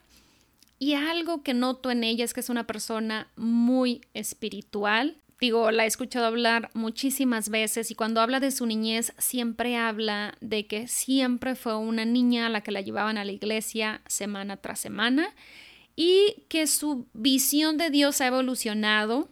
Y 0.78 0.92
algo 0.92 1.42
que 1.42 1.54
noto 1.54 1.90
en 1.90 2.04
ella 2.04 2.26
es 2.26 2.34
que 2.34 2.40
es 2.40 2.50
una 2.50 2.66
persona 2.66 3.30
muy 3.36 4.02
espiritual. 4.12 5.16
Digo, 5.38 5.70
la 5.70 5.84
he 5.84 5.86
escuchado 5.86 6.24
hablar 6.24 6.70
muchísimas 6.72 7.50
veces 7.50 7.90
y 7.90 7.94
cuando 7.94 8.22
habla 8.22 8.40
de 8.40 8.50
su 8.50 8.64
niñez 8.64 9.12
siempre 9.18 9.76
habla 9.76 10.34
de 10.40 10.66
que 10.66 10.88
siempre 10.88 11.54
fue 11.54 11.76
una 11.76 12.06
niña 12.06 12.46
a 12.46 12.48
la 12.48 12.62
que 12.62 12.72
la 12.72 12.80
llevaban 12.80 13.18
a 13.18 13.24
la 13.24 13.32
iglesia 13.32 14.00
semana 14.06 14.56
tras 14.56 14.80
semana 14.80 15.34
y 15.94 16.44
que 16.48 16.66
su 16.66 17.06
visión 17.12 17.76
de 17.76 17.90
Dios 17.90 18.22
ha 18.22 18.28
evolucionado. 18.28 19.28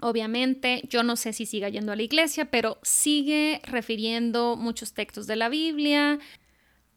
Obviamente, 0.00 0.82
yo 0.90 1.04
no 1.04 1.14
sé 1.14 1.32
si 1.32 1.46
siga 1.46 1.68
yendo 1.68 1.92
a 1.92 1.96
la 1.96 2.02
iglesia, 2.02 2.50
pero 2.50 2.78
sigue 2.82 3.60
refiriendo 3.64 4.56
muchos 4.56 4.92
textos 4.92 5.28
de 5.28 5.36
la 5.36 5.48
Biblia, 5.48 6.18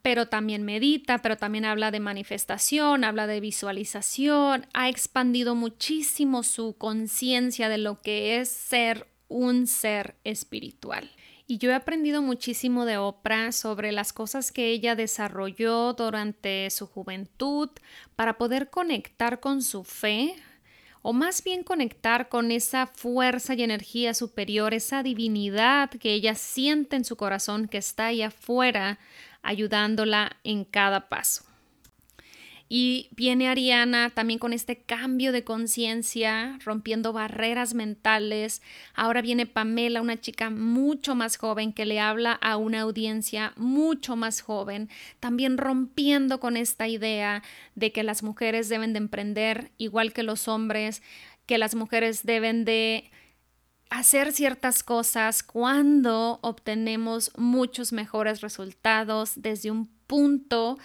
pero 0.10 0.26
también 0.26 0.64
medita, 0.64 1.20
pero 1.20 1.38
también 1.38 1.66
habla 1.66 1.92
de 1.92 2.00
manifestación, 2.00 3.04
habla 3.04 3.28
de 3.28 3.40
visualización, 3.40 4.66
ha 4.74 4.90
expandido 4.90 5.54
muchísimo 5.54 6.42
su 6.42 6.76
conciencia 6.80 7.70
de 7.70 7.78
lo 7.78 8.02
que 8.02 8.40
es 8.40 8.50
ser 8.50 9.06
un 9.28 9.68
ser 9.68 10.16
espiritual. 10.24 11.12
Y 11.46 11.60
yo 11.60 11.70
he 11.70 11.76
aprendido 11.76 12.24
muchísimo 12.24 12.86
de 12.86 12.98
Oprah 12.98 13.52
sobre 13.52 13.92
las 13.92 14.12
cosas 14.12 14.52
que 14.52 14.72
ella 14.72 14.96
desarrolló 14.96 15.94
durante 15.94 16.68
su 16.72 16.88
juventud 16.88 17.70
para 18.16 18.40
poder 18.40 18.72
conectar 18.72 19.40
con 19.40 19.62
su 19.62 19.84
fe, 19.84 20.34
o 21.04 21.14
más 21.14 21.44
bien 21.44 21.64
conectar 21.64 22.30
con 22.30 22.50
esa 22.50 22.88
fuerza 22.88 23.54
y 23.54 23.62
energía 23.62 24.16
superior, 24.16 24.74
esa 24.74 25.04
divinidad 25.04 25.92
que 25.92 26.14
ella 26.14 26.34
siente 26.34 26.96
en 26.96 27.06
su 27.06 27.16
corazón 27.16 27.68
que 27.68 27.78
está 27.78 28.08
ahí 28.08 28.24
afuera 28.24 28.98
ayudándola 29.42 30.38
en 30.44 30.66
cada 30.66 31.10
paso. 31.10 31.50
Y 32.72 33.10
viene 33.16 33.48
Ariana 33.50 34.12
también 34.12 34.38
con 34.38 34.54
este 34.54 34.78
cambio 34.78 35.32
de 35.32 35.44
conciencia, 35.44 36.60
rompiendo 36.64 37.12
barreras 37.12 37.74
mentales. 37.74 38.62
Ahora 38.94 39.24
viene 39.24 39.48
Pamela, 39.48 40.04
una 40.04 40.22
chica 40.22 40.52
mucho 40.52 41.16
más 41.16 41.38
joven 41.38 41.74
que 41.74 41.88
le 41.88 42.00
habla 42.00 42.34
a 42.34 42.58
una 42.58 42.82
audiencia 42.82 43.54
mucho 43.58 44.16
más 44.16 44.42
joven, 44.42 44.88
también 45.20 45.58
rompiendo 45.58 46.40
con 46.40 46.58
esta 46.58 46.88
idea 46.88 47.42
de 47.74 47.92
que 47.92 48.04
las 48.04 48.22
mujeres 48.22 48.70
deben 48.70 48.94
de 48.94 49.00
emprender 49.00 49.72
igual 49.80 50.14
que 50.14 50.22
los 50.22 50.48
hombres, 50.48 51.02
que 51.48 51.58
las 51.58 51.74
mujeres 51.74 52.22
deben 52.24 52.66
de 52.66 53.10
hacer 53.90 54.32
ciertas 54.34 54.84
cosas 54.84 55.44
cuando 55.44 56.40
obtenemos 56.42 57.32
muchos 57.38 57.92
mejores 57.92 58.42
resultados 58.42 59.34
desde 59.36 59.72
un 59.72 59.88
punto 60.08 60.78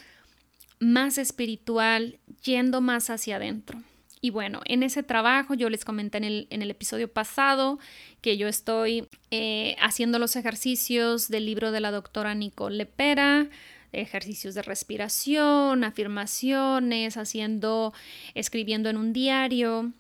más 0.81 1.19
espiritual, 1.19 2.19
yendo 2.43 2.81
más 2.81 3.11
hacia 3.11 3.37
adentro. 3.37 3.83
Y 4.21 4.31
bueno, 4.31 4.63
en 4.65 4.83
ese 4.83 5.03
trabajo 5.03 5.53
yo 5.53 5.69
les 5.69 5.85
comenté 5.85 6.17
en 6.17 6.63
el, 6.63 6.71
episodio 6.71 7.13
pasado 7.13 7.79
que 8.23 8.39
yo 8.39 8.49
estoy 8.49 9.07
eh, 9.31 9.77
haciendo 9.83 10.19
los 10.19 10.35
ejercicios 10.37 11.29
del 11.29 11.45
libro 11.45 11.73
de 11.73 11.81
la 11.81 11.91
doctora 11.91 12.35
Nicole 12.35 12.77
Lepera, 12.77 13.49
ejercicios 13.93 14.55
de 14.55 14.63
respiración, 14.63 15.85
afirmaciones, 15.85 17.19
haciendo, 17.19 17.93
escribiendo 18.35 18.89
en 18.89 18.97
un 18.97 19.13
diario. 19.13 19.93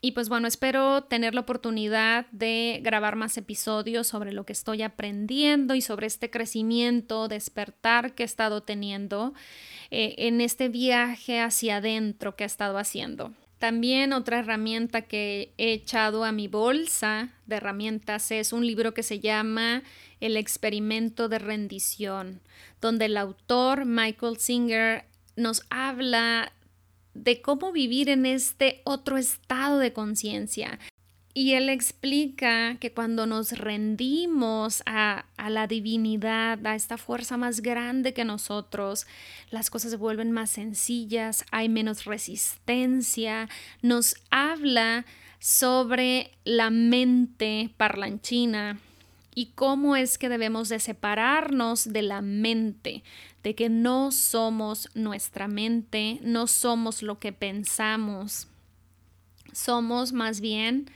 Y 0.00 0.12
pues 0.12 0.28
bueno, 0.28 0.46
espero 0.46 1.02
tener 1.02 1.34
la 1.34 1.40
oportunidad 1.40 2.26
de 2.30 2.80
grabar 2.84 3.16
más 3.16 3.36
episodios 3.36 4.06
sobre 4.06 4.32
lo 4.32 4.44
que 4.44 4.52
estoy 4.52 4.82
aprendiendo 4.82 5.74
y 5.74 5.80
sobre 5.80 6.06
este 6.06 6.30
crecimiento, 6.30 7.26
despertar 7.26 8.14
que 8.14 8.22
he 8.22 8.26
estado 8.26 8.62
teniendo 8.62 9.34
eh, 9.90 10.14
en 10.18 10.40
este 10.40 10.68
viaje 10.68 11.40
hacia 11.40 11.78
adentro 11.78 12.36
que 12.36 12.44
he 12.44 12.46
estado 12.46 12.78
haciendo. 12.78 13.32
También 13.58 14.12
otra 14.12 14.38
herramienta 14.38 15.02
que 15.02 15.52
he 15.58 15.72
echado 15.72 16.24
a 16.24 16.30
mi 16.30 16.46
bolsa 16.46 17.30
de 17.46 17.56
herramientas 17.56 18.30
es 18.30 18.52
un 18.52 18.64
libro 18.64 18.94
que 18.94 19.02
se 19.02 19.18
llama 19.18 19.82
El 20.20 20.36
experimento 20.36 21.28
de 21.28 21.40
rendición, 21.40 22.40
donde 22.80 23.06
el 23.06 23.16
autor 23.16 23.84
Michael 23.84 24.38
Singer 24.38 25.06
nos 25.34 25.64
habla 25.70 26.52
de 27.22 27.40
cómo 27.42 27.72
vivir 27.72 28.08
en 28.08 28.26
este 28.26 28.80
otro 28.84 29.16
estado 29.16 29.78
de 29.78 29.92
conciencia. 29.92 30.78
Y 31.34 31.52
él 31.52 31.68
explica 31.68 32.76
que 32.80 32.92
cuando 32.92 33.26
nos 33.26 33.52
rendimos 33.52 34.82
a, 34.86 35.26
a, 35.36 35.50
la 35.50 35.66
divinidad, 35.66 36.66
a 36.66 36.74
esta 36.74 36.98
fuerza 36.98 37.36
más 37.36 37.60
grande 37.60 38.12
que 38.12 38.24
nosotros, 38.24 39.06
las 39.50 39.70
cosas 39.70 39.92
se 39.92 39.96
vuelven 39.96 40.32
más 40.32 40.50
sencillas, 40.50 41.44
hay 41.52 41.68
menos 41.68 42.06
resistencia, 42.06 43.48
nos 43.82 44.16
habla 44.30 45.04
sobre 45.38 46.32
la 46.44 46.70
mente 46.70 47.70
parlanchina 47.76 48.80
y 49.38 49.52
cómo 49.54 49.94
es 49.94 50.18
que 50.18 50.28
debemos 50.28 50.68
de 50.68 50.80
separarnos 50.80 51.92
de 51.92 52.02
la 52.02 52.22
mente, 52.22 53.04
de 53.44 53.54
que 53.54 53.68
no 53.68 54.10
somos 54.10 54.88
nuestra 54.94 55.46
mente, 55.46 56.18
no 56.22 56.48
somos 56.48 57.04
lo 57.04 57.20
que 57.20 57.32
pensamos, 57.32 58.48
somos 59.52 60.12
más 60.12 60.40
bien 60.40 60.90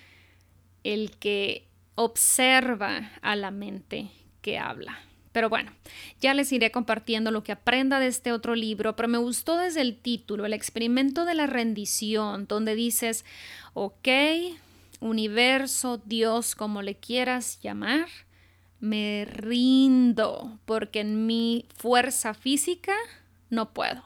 el 0.82 1.12
que 1.12 1.68
observa 1.94 3.12
a 3.22 3.36
la 3.36 3.52
mente 3.52 4.10
que 4.40 4.58
habla. 4.58 4.98
Pero 5.30 5.48
bueno, 5.48 5.70
ya 6.20 6.34
les 6.34 6.50
iré 6.50 6.72
compartiendo 6.72 7.30
lo 7.30 7.44
que 7.44 7.52
aprenda 7.52 8.00
de 8.00 8.08
este 8.08 8.32
otro 8.32 8.56
libro, 8.56 8.96
pero 8.96 9.06
me 9.06 9.18
gustó 9.18 9.56
desde 9.56 9.82
el 9.82 9.96
título, 9.96 10.46
el 10.46 10.52
experimento 10.52 11.26
de 11.26 11.36
la 11.36 11.46
rendición, 11.46 12.48
donde 12.48 12.74
dices, 12.74 13.24
ok, 13.74 14.08
universo, 14.98 16.02
Dios, 16.04 16.56
como 16.56 16.82
le 16.82 16.96
quieras 16.96 17.60
llamar, 17.62 18.08
me 18.82 19.24
rindo 19.26 20.58
porque 20.64 21.00
en 21.00 21.24
mi 21.24 21.66
fuerza 21.76 22.34
física 22.34 22.92
no 23.48 23.72
puedo. 23.72 24.02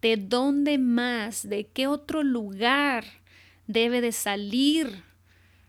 ¿De 0.00 0.16
dónde 0.16 0.78
más, 0.78 1.46
de 1.46 1.66
qué 1.66 1.86
otro 1.86 2.22
lugar 2.22 3.04
debe 3.66 4.00
de 4.00 4.12
salir 4.12 5.02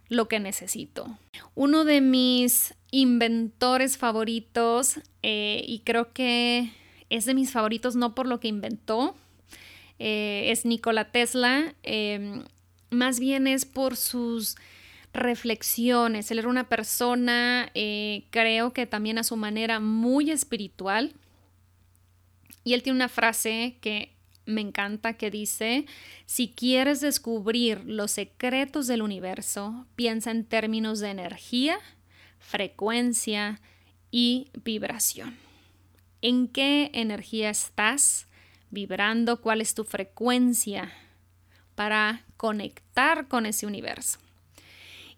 lo 0.07 0.29
que 0.29 0.39
necesito? 0.39 1.19
Uno 1.55 1.83
de 1.83 1.99
mis 1.99 2.73
inventores 2.89 3.97
favoritos, 3.97 5.01
eh, 5.23 5.65
y 5.67 5.79
creo 5.79 6.13
que 6.13 6.71
es 7.09 7.25
de 7.25 7.33
mis 7.33 7.51
favoritos 7.51 7.97
no 7.97 8.15
por 8.15 8.27
lo 8.27 8.39
que 8.39 8.47
inventó, 8.47 9.17
eh, 9.99 10.51
es 10.51 10.63
Nikola 10.63 11.11
Tesla, 11.11 11.75
em, 11.83 12.45
más 12.91 13.19
bien 13.19 13.45
es 13.45 13.65
por 13.65 13.97
sus 13.97 14.55
reflexiones. 15.17 16.31
Él 16.31 16.39
era 16.39 16.47
una 16.47 16.69
persona, 16.69 17.69
eh, 17.73 18.25
creo 18.29 18.73
que 18.73 18.85
también 18.85 19.17
a 19.17 19.23
su 19.23 19.35
manera, 19.35 19.79
muy 19.79 20.31
espiritual. 20.31 21.13
Y 22.63 22.73
él 22.73 22.83
tiene 22.83 22.97
una 22.97 23.09
frase 23.09 23.77
que 23.81 24.13
me 24.45 24.61
encanta 24.61 25.13
que 25.13 25.29
dice, 25.29 25.85
si 26.25 26.49
quieres 26.49 27.01
descubrir 27.01 27.83
los 27.85 28.11
secretos 28.11 28.87
del 28.87 29.01
universo, 29.01 29.85
piensa 29.95 30.31
en 30.31 30.45
términos 30.45 30.99
de 30.99 31.09
energía, 31.09 31.77
frecuencia 32.39 33.59
y 34.09 34.49
vibración. 34.63 35.35
¿En 36.21 36.47
qué 36.47 36.89
energía 36.93 37.49
estás 37.49 38.27
vibrando? 38.71 39.41
¿Cuál 39.41 39.61
es 39.61 39.75
tu 39.75 39.83
frecuencia 39.83 40.91
para 41.75 42.25
conectar 42.37 43.27
con 43.27 43.45
ese 43.45 43.67
universo? 43.67 44.19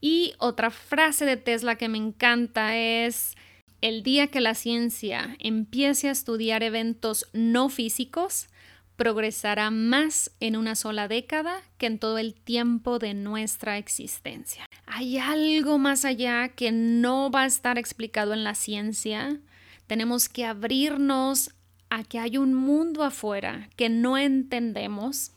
Y 0.01 0.33
otra 0.37 0.71
frase 0.71 1.25
de 1.25 1.37
Tesla 1.37 1.75
que 1.75 1.89
me 1.89 1.97
encanta 1.97 2.77
es, 2.77 3.35
el 3.81 4.03
día 4.03 4.27
que 4.27 4.41
la 4.41 4.55
ciencia 4.55 5.35
empiece 5.39 6.09
a 6.09 6.11
estudiar 6.11 6.63
eventos 6.63 7.27
no 7.33 7.69
físicos, 7.69 8.47
progresará 8.95 9.71
más 9.71 10.31
en 10.41 10.57
una 10.57 10.75
sola 10.75 11.07
década 11.07 11.61
que 11.77 11.85
en 11.85 11.99
todo 11.99 12.17
el 12.17 12.33
tiempo 12.33 12.99
de 12.99 13.13
nuestra 13.13 13.77
existencia. 13.77 14.65
Hay 14.85 15.17
algo 15.17 15.77
más 15.77 16.03
allá 16.03 16.49
que 16.49 16.73
no 16.73 17.31
va 17.31 17.43
a 17.43 17.45
estar 17.45 17.77
explicado 17.77 18.33
en 18.33 18.43
la 18.43 18.55
ciencia. 18.55 19.39
Tenemos 19.87 20.27
que 20.27 20.43
abrirnos 20.43 21.51
a 21.89 22.03
que 22.03 22.19
hay 22.19 22.37
un 22.37 22.53
mundo 22.53 23.03
afuera 23.03 23.69
que 23.77 23.87
no 23.87 24.17
entendemos 24.17 25.31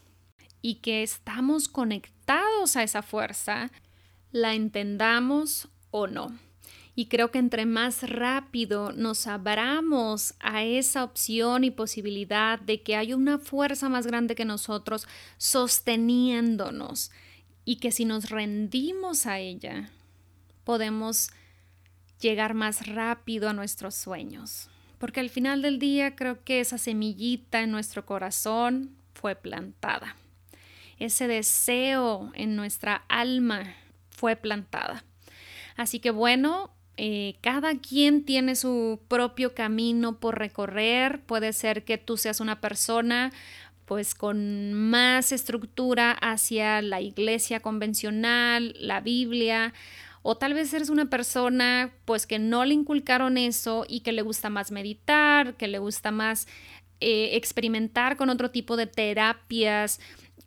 y 0.61 0.77
que 0.77 1.05
estamos 1.05 1.69
conectados 1.69 2.77
a 2.77 2.83
esa 2.83 3.03
fuerza 3.03 3.71
la 4.33 4.55
entendamos 4.55 5.69
o 5.91 6.07
no. 6.07 6.37
Y 6.95 7.07
creo 7.07 7.31
que 7.31 7.39
entre 7.39 7.65
más 7.65 8.03
rápido 8.03 8.93
nos 8.93 9.27
abramos 9.27 10.35
a 10.41 10.63
esa 10.63 11.05
opción 11.05 11.65
y 11.65 11.71
posibilidad 11.71 12.59
de 12.59 12.83
que 12.83 12.97
hay 12.97 13.15
una 13.15 13.39
fuerza 13.39 13.89
más 13.89 14.07
grande 14.07 14.35
que 14.35 14.45
nosotros 14.45 15.07
sosteniéndonos 15.39 17.11
y 17.65 17.77
que 17.77 17.93
si 17.93 18.05
nos 18.05 18.29
rendimos 18.29 19.25
a 19.25 19.39
ella, 19.39 19.91
podemos 20.65 21.31
llegar 22.21 22.53
más 22.55 22.87
rápido 22.87 23.49
a 23.49 23.55
nuestros 23.55 23.95
sueños. 23.95 24.69
Porque 24.99 25.21
al 25.21 25.31
final 25.31 25.63
del 25.63 25.79
día 25.79 26.15
creo 26.15 26.45
que 26.45 26.61
esa 26.61 26.79
semillita 26.79 27.63
en 27.63 27.71
nuestro 27.71 28.05
corazón 28.05 28.95
fue 29.15 29.35
plantada. 29.35 30.17
Ese 30.99 31.27
deseo 31.27 32.31
en 32.35 32.55
nuestra 32.55 33.05
alma 33.09 33.75
fue 34.23 34.37
plantada. 34.37 35.05
Así 35.77 35.99
que 35.99 36.13
bueno, 36.13 36.71
eh, 36.97 37.35
cada 37.41 37.77
quien 37.81 38.25
tiene 38.25 38.55
su 38.55 39.01
propio 39.09 39.53
camino 39.53 40.21
por 40.21 40.39
recorrer. 40.39 41.23
Puede 41.23 41.53
ser 41.53 41.85
que 41.85 41.99
tú 41.99 42.17
seas 42.17 42.39
una 42.39 42.61
persona 42.61 43.33
pues 43.85 44.15
con 44.15 44.75
más 44.75 45.33
estructura 45.33 46.13
hacia 46.13 46.83
la 46.83 47.01
iglesia 47.01 47.59
convencional, 47.59 48.77
la 48.79 49.01
Biblia, 49.01 49.75
o 50.23 50.37
tal 50.37 50.55
vez 50.55 50.73
eres 50.73 50.89
una 50.89 51.11
persona 51.11 51.93
pues 52.05 52.29
que 52.29 52.39
no 52.39 52.65
le 52.65 52.75
inculcaron 52.75 53.37
eso 53.39 53.85
y 53.89 54.03
que 54.03 54.13
le 54.13 54.23
gusta 54.23 54.51
más 54.51 54.71
meditar, 54.71 55.55
que 55.55 55.67
le 55.67 55.81
gusta 55.81 56.13
más 56.13 56.47
eh, 57.01 57.31
experimentar 57.33 58.17
con 58.17 58.31
otro 58.31 58.53
tipo 58.53 58.77
de 58.77 58.87
terapias, 58.87 59.99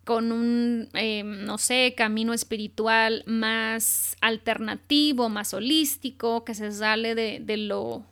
con 0.06 0.30
un, 0.30 0.88
eh, 0.94 1.24
no 1.24 1.58
sé, 1.58 1.94
camino 1.96 2.32
espiritual 2.32 3.24
más 3.26 4.16
alternativo, 4.20 5.28
más 5.28 5.52
holístico, 5.52 6.44
que 6.44 6.54
se 6.54 6.70
sale 6.70 7.16
de, 7.16 7.40
de, 7.40 7.56
lo, 7.56 8.04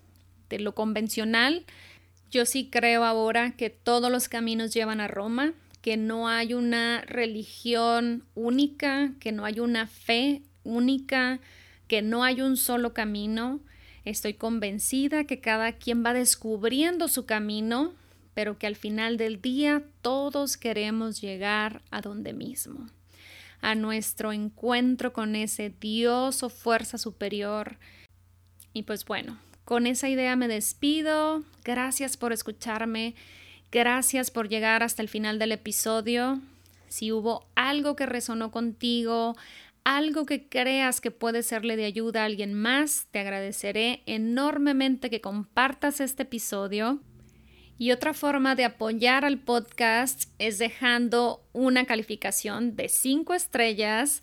de 0.51 0.59
lo 0.59 0.75
convencional. 0.75 1.65
Yo 2.33 2.47
sí 2.47 2.69
creo 2.69 3.05
ahora 3.05 3.53
que 3.53 3.71
todos 3.71 4.11
los 4.11 4.29
caminos 4.29 4.75
llevan 4.75 5.01
a 5.01 5.07
Roma, 5.07 5.55
que 5.83 5.97
no 5.97 6.27
hay 6.27 6.53
una 6.53 7.03
religión 7.03 8.25
única, 8.35 9.13
que 9.21 9.31
no 9.31 9.45
hay 9.45 9.61
una 9.61 9.87
fe 9.87 10.43
única, 10.65 11.39
que 11.87 12.03
no 12.03 12.25
hay 12.25 12.41
un 12.41 12.57
solo 12.57 12.93
camino. 12.93 13.61
Estoy 14.05 14.35
convencida 14.35 15.29
que 15.29 15.39
cada 15.39 15.71
quien 15.71 16.05
va 16.05 16.13
descubriendo 16.13 17.07
su 17.07 17.25
camino 17.25 17.95
pero 18.35 18.59
que 18.59 18.67
al 18.67 18.77
final 18.77 19.17
del 19.17 19.41
día 19.41 19.83
todos 20.03 20.57
queremos 20.57 21.21
llegar 21.21 21.83
a 21.91 22.01
donde 22.01 22.33
mismo, 22.33 22.89
a 23.61 23.75
nuestro 23.75 24.33
encuentro 24.33 25.13
con 25.13 25.37
ese 25.37 25.73
Dios 25.81 26.43
o 26.43 26.51
fuerza 26.51 26.99
superior. 26.99 27.79
Y 28.73 28.83
pues 28.83 29.05
bueno, 29.05 29.39
con 29.65 29.87
esa 29.87 30.09
idea 30.09 30.37
me 30.37 30.49
despido. 30.49 31.43
Gracias 31.65 32.17
por 32.17 32.33
escucharme. 32.33 33.15
Gracias 33.73 34.31
por 34.31 34.49
llegar 34.49 34.83
hasta 34.83 35.03
el 35.03 35.09
final 35.09 35.39
del 35.39 35.53
episodio. 35.53 36.41
Si 36.89 37.11
hubo 37.11 37.47
algo 37.55 37.97
que 37.97 38.07
resonó 38.07 38.51
contigo, 38.51 39.37
algo 39.85 40.27
que 40.27 40.49
creas 40.49 41.01
que 41.01 41.11
puede 41.11 41.43
serle 41.43 41.77
de 41.77 41.85
ayuda 41.85 42.23
a 42.23 42.27
alguien 42.27 42.55
más, 42.55 43.07
te 43.11 43.19
agradeceré 43.19 44.03
enormemente 44.07 45.11
que 45.11 45.21
compartas 45.21 46.01
este 46.01 46.23
episodio. 46.23 47.01
Y 47.77 47.91
otra 47.91 48.15
forma 48.15 48.55
de 48.55 48.65
apoyar 48.65 49.25
al 49.25 49.39
podcast 49.39 50.31
es 50.39 50.59
dejando 50.59 51.43
una 51.53 51.85
calificación 51.85 52.77
de 52.77 52.89
5 52.89 53.35
estrellas 53.35 54.23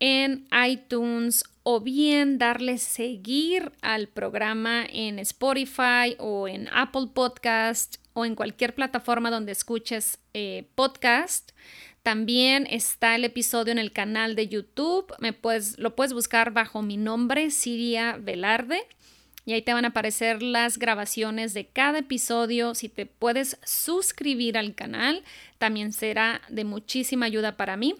en 0.00 0.46
iTunes 0.66 1.44
o 1.62 1.80
bien 1.80 2.38
darle 2.38 2.78
seguir 2.78 3.72
al 3.80 4.08
programa 4.08 4.84
en 4.90 5.18
Spotify 5.18 6.16
o 6.18 6.48
en 6.48 6.68
Apple 6.72 7.08
Podcast 7.14 7.96
o 8.12 8.24
en 8.24 8.34
cualquier 8.34 8.74
plataforma 8.74 9.30
donde 9.30 9.52
escuches 9.52 10.18
eh, 10.34 10.68
podcast. 10.74 11.52
También 12.02 12.66
está 12.70 13.14
el 13.14 13.24
episodio 13.24 13.72
en 13.72 13.78
el 13.78 13.92
canal 13.92 14.34
de 14.34 14.48
YouTube. 14.48 15.12
Me 15.20 15.36
lo 15.78 15.94
puedes 15.94 16.12
buscar 16.12 16.52
bajo 16.52 16.82
mi 16.82 16.96
nombre, 16.96 17.50
Siria 17.50 18.16
Velarde 18.18 18.86
y 19.44 19.52
ahí 19.52 19.62
te 19.62 19.72
van 19.72 19.84
a 19.84 19.88
aparecer 19.88 20.42
las 20.42 20.78
grabaciones 20.78 21.54
de 21.54 21.66
cada 21.66 21.98
episodio. 21.98 22.74
Si 22.74 22.88
te 22.88 23.06
puedes 23.06 23.58
suscribir 23.64 24.58
al 24.58 24.74
canal, 24.74 25.24
también 25.58 25.92
será 25.92 26.42
de 26.48 26.64
muchísima 26.64 27.26
ayuda 27.26 27.56
para 27.56 27.76
mí. 27.76 27.96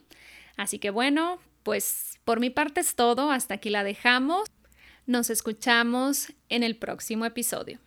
Así 0.56 0.78
que 0.78 0.90
bueno, 0.90 1.38
pues 1.62 2.20
por 2.24 2.40
mi 2.40 2.50
parte 2.50 2.80
es 2.80 2.94
todo. 2.94 3.30
Hasta 3.30 3.54
aquí 3.54 3.70
la 3.70 3.84
dejamos. 3.84 4.48
Nos 5.06 5.30
escuchamos 5.30 6.32
en 6.48 6.62
el 6.62 6.76
próximo 6.76 7.24
episodio. 7.24 7.80